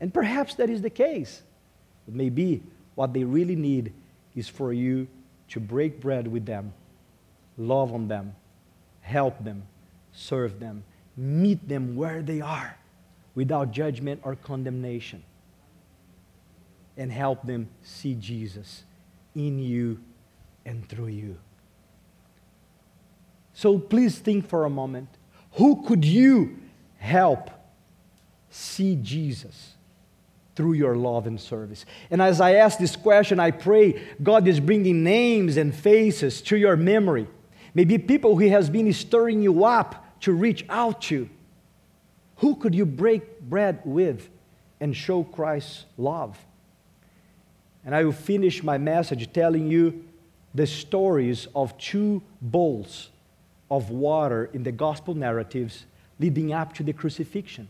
And 0.00 0.12
perhaps 0.12 0.54
that 0.56 0.68
is 0.68 0.82
the 0.82 0.90
case. 0.90 1.42
But 2.04 2.14
maybe 2.14 2.62
what 2.94 3.14
they 3.14 3.24
really 3.24 3.56
need 3.56 3.94
is 4.34 4.48
for 4.50 4.74
you 4.74 5.08
to 5.48 5.60
break 5.60 5.98
bread 5.98 6.28
with 6.28 6.44
them, 6.44 6.74
love 7.56 7.94
on 7.94 8.06
them, 8.06 8.34
help 9.00 9.42
them, 9.42 9.62
serve 10.12 10.60
them, 10.60 10.84
meet 11.16 11.66
them 11.66 11.96
where 11.96 12.20
they 12.20 12.42
are 12.42 12.76
without 13.34 13.70
judgment 13.70 14.20
or 14.24 14.36
condemnation, 14.36 15.22
and 16.98 17.10
help 17.10 17.46
them 17.46 17.70
see 17.82 18.14
Jesus 18.14 18.84
in 19.34 19.58
you 19.58 19.98
and 20.66 20.86
through 20.86 21.06
you. 21.06 21.38
So 23.56 23.78
please 23.78 24.18
think 24.18 24.46
for 24.46 24.66
a 24.66 24.70
moment 24.70 25.08
who 25.52 25.82
could 25.82 26.04
you 26.04 26.58
help 26.98 27.50
see 28.50 28.96
Jesus? 28.96 29.72
through 30.54 30.72
your 30.72 30.96
love 30.96 31.26
and 31.26 31.38
service. 31.38 31.84
And 32.10 32.22
as 32.22 32.40
I 32.40 32.54
ask 32.54 32.78
this 32.78 32.96
question, 32.96 33.38
I 33.38 33.50
pray 33.50 34.02
God 34.22 34.48
is 34.48 34.58
bringing 34.58 35.04
names 35.04 35.58
and 35.58 35.74
faces 35.74 36.40
to 36.42 36.56
your 36.56 36.76
memory. 36.76 37.26
Maybe 37.74 37.98
people 37.98 38.38
who 38.38 38.48
has 38.48 38.70
been 38.70 38.90
stirring 38.94 39.42
you 39.42 39.66
up 39.66 40.18
to 40.20 40.32
reach 40.32 40.64
out 40.70 41.02
to. 41.02 41.28
Who 42.36 42.56
could 42.56 42.74
you 42.74 42.86
break 42.86 43.42
bread 43.42 43.80
with 43.84 44.30
and 44.80 44.96
show 44.96 45.24
Christ's 45.24 45.84
love? 45.98 46.38
And 47.84 47.94
I 47.94 48.04
will 48.04 48.12
finish 48.12 48.62
my 48.62 48.78
message 48.78 49.30
telling 49.34 49.66
you 49.66 50.04
the 50.54 50.66
stories 50.66 51.48
of 51.54 51.76
two 51.76 52.22
bowls 52.40 53.10
of 53.70 53.90
water 53.90 54.50
in 54.52 54.62
the 54.62 54.72
gospel 54.72 55.14
narratives 55.14 55.86
leading 56.18 56.52
up 56.52 56.72
to 56.74 56.82
the 56.82 56.92
crucifixion. 56.92 57.68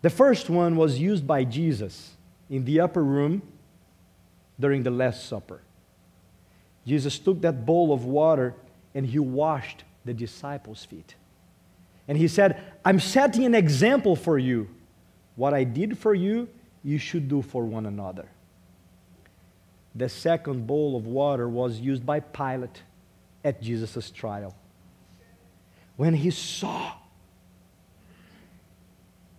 The 0.00 0.10
first 0.10 0.50
one 0.50 0.76
was 0.76 0.98
used 0.98 1.26
by 1.26 1.44
Jesus 1.44 2.16
in 2.50 2.64
the 2.64 2.80
upper 2.80 3.04
room 3.04 3.42
during 4.58 4.82
the 4.82 4.90
Last 4.90 5.26
Supper. 5.26 5.62
Jesus 6.86 7.18
took 7.18 7.40
that 7.42 7.64
bowl 7.64 7.92
of 7.92 8.04
water 8.04 8.54
and 8.94 9.06
he 9.06 9.18
washed 9.18 9.84
the 10.04 10.12
disciples' 10.12 10.84
feet. 10.84 11.14
And 12.08 12.18
he 12.18 12.26
said, 12.26 12.60
I'm 12.84 12.98
setting 12.98 13.44
an 13.44 13.54
example 13.54 14.16
for 14.16 14.38
you. 14.38 14.68
What 15.36 15.54
I 15.54 15.64
did 15.64 15.96
for 15.96 16.14
you, 16.14 16.48
you 16.82 16.98
should 16.98 17.28
do 17.28 17.42
for 17.42 17.64
one 17.64 17.86
another. 17.86 18.28
The 19.94 20.08
second 20.08 20.66
bowl 20.66 20.96
of 20.96 21.06
water 21.06 21.48
was 21.48 21.78
used 21.78 22.04
by 22.04 22.20
Pilate 22.20 22.82
at 23.44 23.62
Jesus' 23.62 24.10
trial. 24.10 24.54
When 25.96 26.14
he 26.14 26.30
saw 26.30 26.92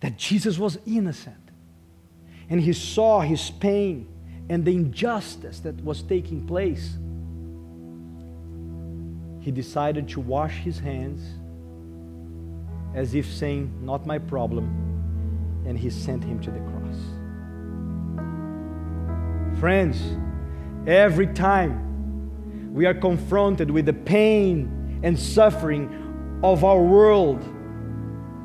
that 0.04 0.18
Jesus 0.18 0.58
was 0.58 0.76
innocent. 0.86 1.50
And 2.50 2.60
he 2.60 2.74
saw 2.74 3.20
his 3.20 3.50
pain 3.50 4.06
and 4.50 4.62
the 4.62 4.74
injustice 4.74 5.60
that 5.60 5.82
was 5.82 6.02
taking 6.02 6.46
place. 6.46 6.98
He 9.40 9.50
decided 9.50 10.06
to 10.10 10.20
wash 10.20 10.56
his 10.56 10.78
hands 10.78 11.22
as 12.94 13.14
if 13.14 13.24
saying, 13.32 13.72
Not 13.80 14.04
my 14.04 14.18
problem, 14.18 14.66
and 15.66 15.78
he 15.78 15.88
sent 15.88 16.22
him 16.22 16.38
to 16.40 16.50
the 16.50 16.60
cross. 16.60 16.98
Friends, 19.58 19.98
every 20.86 21.28
time 21.28 21.80
we 22.74 22.86
are 22.86 22.94
confronted 22.94 23.70
with 23.70 23.86
the 23.86 23.92
pain 23.92 25.00
and 25.04 25.16
suffering 25.16 26.40
of 26.42 26.64
our 26.64 26.82
world 26.82 27.40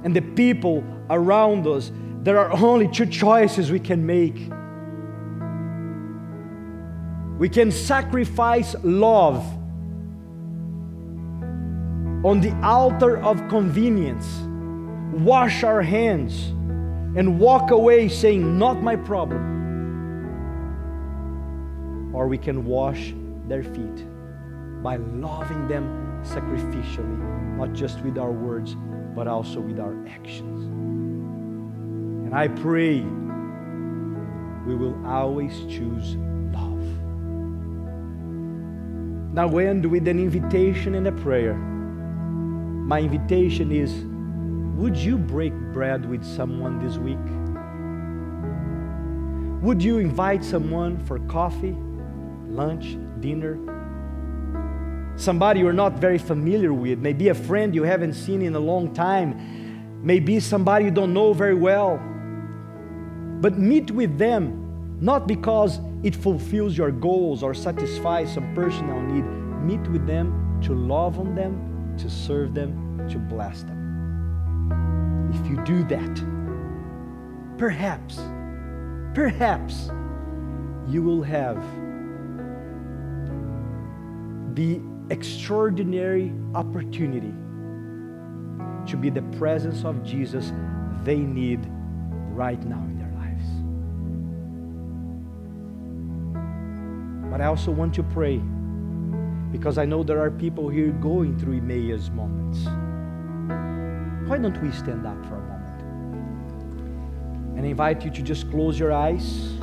and 0.04 0.16
the 0.16 0.22
people 0.22 0.84
around 1.10 1.66
us, 1.66 1.92
there 2.22 2.38
are 2.38 2.52
only 2.54 2.88
two 2.88 3.08
choices 3.08 3.72
we 3.72 3.80
can 3.80 4.06
make. 4.06 4.36
We 7.40 7.50
can 7.50 7.72
sacrifice 7.72 8.76
love 8.84 9.44
on 12.24 12.40
the 12.40 12.56
altar 12.64 13.18
of 13.24 13.48
convenience, 13.50 14.28
wash 15.24 15.64
our 15.64 15.82
hands, 15.82 16.50
and 17.18 17.40
walk 17.40 17.72
away 17.72 18.08
saying, 18.08 18.60
Not 18.60 18.84
my 18.84 18.96
problem. 18.96 19.56
Or 22.14 22.28
we 22.28 22.38
can 22.38 22.64
wash 22.66 23.16
their 23.48 23.64
feet 23.64 24.06
by 24.82 24.98
loving 24.98 25.68
them 25.68 26.22
sacrificially, 26.24 27.58
not 27.58 27.74
just 27.74 28.02
with 28.02 28.18
our 28.18 28.32
words, 28.32 28.76
but 29.16 29.28
also 29.28 29.60
with 29.60 29.80
our 29.80 29.96
actions. 30.08 30.66
And 32.26 32.34
I 32.34 32.48
pray 32.48 33.02
we 34.66 34.76
will 34.76 35.04
always 35.06 35.66
choose 35.66 36.16
love. 36.54 36.86
Now, 39.34 39.48
we 39.48 39.66
end 39.66 39.86
with 39.86 40.08
an 40.08 40.20
invitation 40.20 40.96
and 40.96 41.08
a 41.08 41.12
prayer. 41.12 41.56
My 41.56 43.00
invitation 43.00 43.72
is 43.72 44.06
Would 44.80 44.96
you 44.96 45.18
break 45.18 45.54
bread 45.74 46.06
with 46.10 46.24
someone 46.24 46.80
this 46.86 46.98
week? 46.98 47.18
Would 49.62 49.84
you 49.84 49.98
invite 49.98 50.44
someone 50.44 51.04
for 51.06 51.20
coffee, 51.28 51.76
lunch, 52.48 52.98
dinner? 53.20 53.79
Somebody 55.20 55.60
you're 55.60 55.74
not 55.74 55.96
very 56.00 56.18
familiar 56.18 56.72
with, 56.72 57.00
maybe 57.00 57.28
a 57.28 57.34
friend 57.34 57.76
you 57.76 57.84
haven't 57.84 58.14
seen 58.14 58.42
in 58.42 58.56
a 58.56 58.60
long 58.60 58.94
time, 58.94 60.02
maybe 60.02 60.40
somebody 60.40 60.86
you 60.86 60.92
don't 60.92 61.14
know 61.14 61.34
very 61.34 61.56
well. 61.56 61.98
But 63.42 63.58
meet 63.60 63.92
with 63.92 64.18
them, 64.18 64.98
not 65.02 65.28
because 65.28 65.82
it 66.04 66.16
fulfills 66.16 66.78
your 66.78 66.92
goals 66.92 67.44
or 67.44 67.54
satisfies 67.54 68.34
some 68.34 68.56
personal 68.56 69.02
need. 69.02 69.26
Meet 69.66 69.92
with 69.92 70.08
them 70.08 70.62
to 70.64 70.74
love 70.74 71.20
on 71.20 71.36
them, 71.36 71.98
to 71.98 72.10
serve 72.10 72.54
them, 72.54 73.06
to 73.10 73.18
bless 73.18 73.64
them. 73.64 75.32
If 75.34 75.50
you 75.50 75.62
do 75.66 75.84
that, 75.90 77.58
perhaps, 77.58 78.22
perhaps 79.14 79.92
you 80.88 81.04
will 81.04 81.24
have 81.24 81.62
the 84.56 84.80
extraordinary 85.10 86.32
opportunity 86.54 87.34
to 88.88 88.98
be 88.98 89.10
the 89.10 89.22
presence 89.38 89.84
of 89.84 90.04
Jesus 90.04 90.52
they 91.04 91.18
need 91.18 91.60
right 92.32 92.64
now 92.66 92.80
in 92.84 92.98
their 92.98 93.12
lives. 93.18 93.46
But 97.32 97.42
I 97.42 97.46
also 97.46 97.72
want 97.72 97.94
to 97.96 98.04
pray 98.04 98.42
because 99.52 99.78
I 99.78 99.86
know 99.86 100.04
there 100.04 100.20
are 100.20 100.30
people 100.30 100.70
here 100.70 100.92
going 100.92 101.38
through 101.40 101.58
Emmaus 101.58 102.10
moments. 102.10 102.66
Why 104.30 104.38
don't 104.38 104.62
we 104.62 104.72
stand 104.72 105.08
up 105.08 105.26
for 105.26 105.36
a 105.36 105.42
moment 105.42 105.82
and 107.58 107.66
invite 107.66 108.06
you 108.06 108.12
to 108.12 108.22
just 108.22 108.52
close 108.52 108.78
your 108.78 108.92
eyes? 108.92 109.56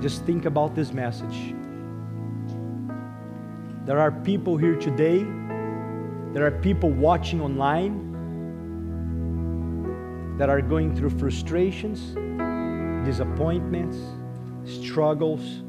Just 0.00 0.24
think 0.24 0.44
about 0.44 0.76
this 0.76 0.92
message. 0.92 1.55
There 3.86 4.00
are 4.00 4.10
people 4.10 4.56
here 4.56 4.74
today, 4.74 5.24
there 6.32 6.44
are 6.44 6.50
people 6.50 6.90
watching 6.90 7.40
online 7.40 8.02
that 10.38 10.50
are 10.50 10.60
going 10.60 10.96
through 10.96 11.10
frustrations, 11.10 12.16
disappointments, 13.06 13.96
struggles, 14.64 15.62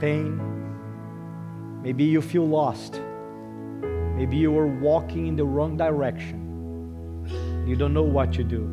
pain. 0.00 0.40
Maybe 1.84 2.02
you 2.02 2.20
feel 2.20 2.48
lost. 2.48 3.00
Maybe 4.16 4.36
you 4.36 4.58
are 4.58 4.66
walking 4.66 5.28
in 5.28 5.36
the 5.36 5.44
wrong 5.44 5.76
direction. 5.76 7.64
You 7.64 7.76
don't 7.76 7.94
know 7.94 8.02
what 8.02 8.32
to 8.32 8.42
do. 8.42 8.64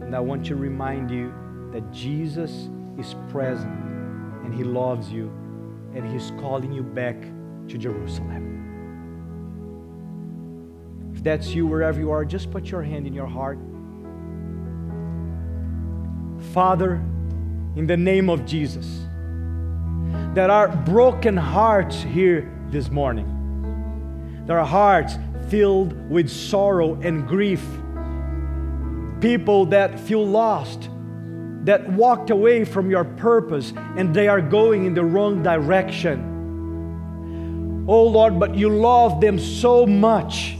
And 0.00 0.16
I 0.16 0.20
want 0.20 0.46
to 0.46 0.56
remind 0.56 1.10
you 1.10 1.30
that 1.74 1.92
Jesus 1.92 2.70
is 2.98 3.14
present 3.28 3.84
and 4.44 4.54
He 4.54 4.64
loves 4.64 5.12
you 5.12 5.30
and 5.94 6.10
He's 6.10 6.30
calling 6.40 6.72
you 6.72 6.82
back 6.82 7.16
to 7.68 7.78
Jerusalem. 7.78 8.62
If 11.14 11.22
that's 11.22 11.54
you, 11.54 11.66
wherever 11.66 12.00
you 12.00 12.10
are, 12.10 12.24
just 12.24 12.50
put 12.50 12.70
your 12.70 12.82
hand 12.82 13.06
in 13.06 13.12
your 13.12 13.26
heart. 13.26 13.58
Father, 16.52 16.94
in 17.76 17.86
the 17.86 17.96
name 17.96 18.28
of 18.28 18.44
Jesus, 18.44 19.06
there 20.34 20.50
are 20.50 20.68
broken 20.68 21.36
hearts 21.36 22.02
here 22.02 22.52
this 22.70 22.90
morning. 22.90 24.42
There 24.46 24.58
are 24.58 24.66
hearts 24.66 25.14
filled 25.48 26.10
with 26.10 26.28
sorrow 26.28 26.94
and 27.00 27.26
grief. 27.26 27.64
People 29.20 29.66
that 29.66 29.98
feel 29.98 30.26
lost, 30.26 30.90
that 31.64 31.88
walked 31.92 32.30
away 32.30 32.64
from 32.64 32.90
your 32.90 33.04
purpose 33.04 33.72
and 33.96 34.12
they 34.14 34.28
are 34.28 34.40
going 34.40 34.84
in 34.84 34.94
the 34.94 35.04
wrong 35.04 35.42
direction. 35.42 36.33
Oh 37.86 38.04
Lord, 38.04 38.40
but 38.40 38.54
you 38.54 38.70
love 38.70 39.20
them 39.20 39.38
so 39.38 39.84
much. 39.86 40.56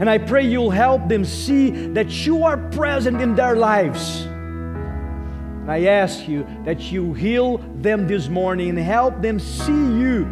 And 0.00 0.10
I 0.10 0.18
pray 0.18 0.46
you'll 0.46 0.70
help 0.70 1.08
them 1.08 1.24
see 1.24 1.70
that 1.88 2.26
you 2.26 2.44
are 2.44 2.56
present 2.56 3.20
in 3.20 3.34
their 3.34 3.54
lives. 3.54 4.22
And 4.22 5.70
I 5.70 5.84
ask 5.84 6.26
you 6.26 6.46
that 6.64 6.90
you 6.90 7.14
heal 7.14 7.58
them 7.76 8.06
this 8.06 8.28
morning 8.28 8.70
and 8.70 8.78
help 8.78 9.22
them 9.22 9.38
see 9.38 9.72
you. 9.72 10.26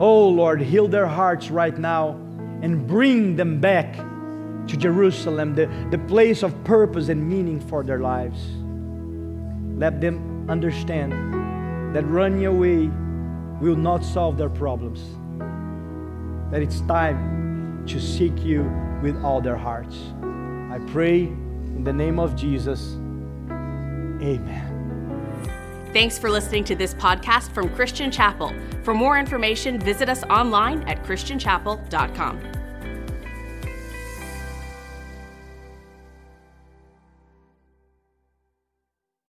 Oh 0.00 0.28
Lord, 0.28 0.60
heal 0.60 0.88
their 0.88 1.06
hearts 1.06 1.50
right 1.50 1.76
now 1.76 2.10
and 2.62 2.86
bring 2.86 3.36
them 3.36 3.60
back 3.60 3.96
to 3.96 4.76
Jerusalem, 4.76 5.54
the, 5.54 5.66
the 5.90 5.98
place 5.98 6.42
of 6.42 6.64
purpose 6.64 7.08
and 7.08 7.28
meaning 7.28 7.60
for 7.60 7.82
their 7.82 7.98
lives. 7.98 8.40
Let 9.78 10.00
them 10.00 10.46
understand 10.48 11.43
that 11.94 12.04
running 12.08 12.44
away 12.46 12.90
will 13.60 13.76
not 13.76 14.04
solve 14.04 14.36
their 14.36 14.50
problems, 14.50 15.00
that 16.50 16.60
it's 16.60 16.80
time 16.82 17.84
to 17.86 18.00
seek 18.00 18.36
you 18.44 18.64
with 19.00 19.16
all 19.22 19.40
their 19.40 19.56
hearts. 19.56 19.96
I 20.72 20.80
pray 20.88 21.20
in 21.22 21.84
the 21.84 21.92
name 21.92 22.18
of 22.18 22.34
Jesus. 22.34 22.94
Amen. 24.20 24.74
Thanks 25.92 26.18
for 26.18 26.28
listening 26.28 26.64
to 26.64 26.74
this 26.74 26.94
podcast 26.94 27.52
from 27.52 27.72
Christian 27.72 28.10
Chapel. 28.10 28.52
For 28.82 28.92
more 28.92 29.16
information, 29.16 29.78
visit 29.78 30.08
us 30.08 30.24
online 30.24 30.82
at 30.88 31.04
christianchapel.com. 31.04 32.63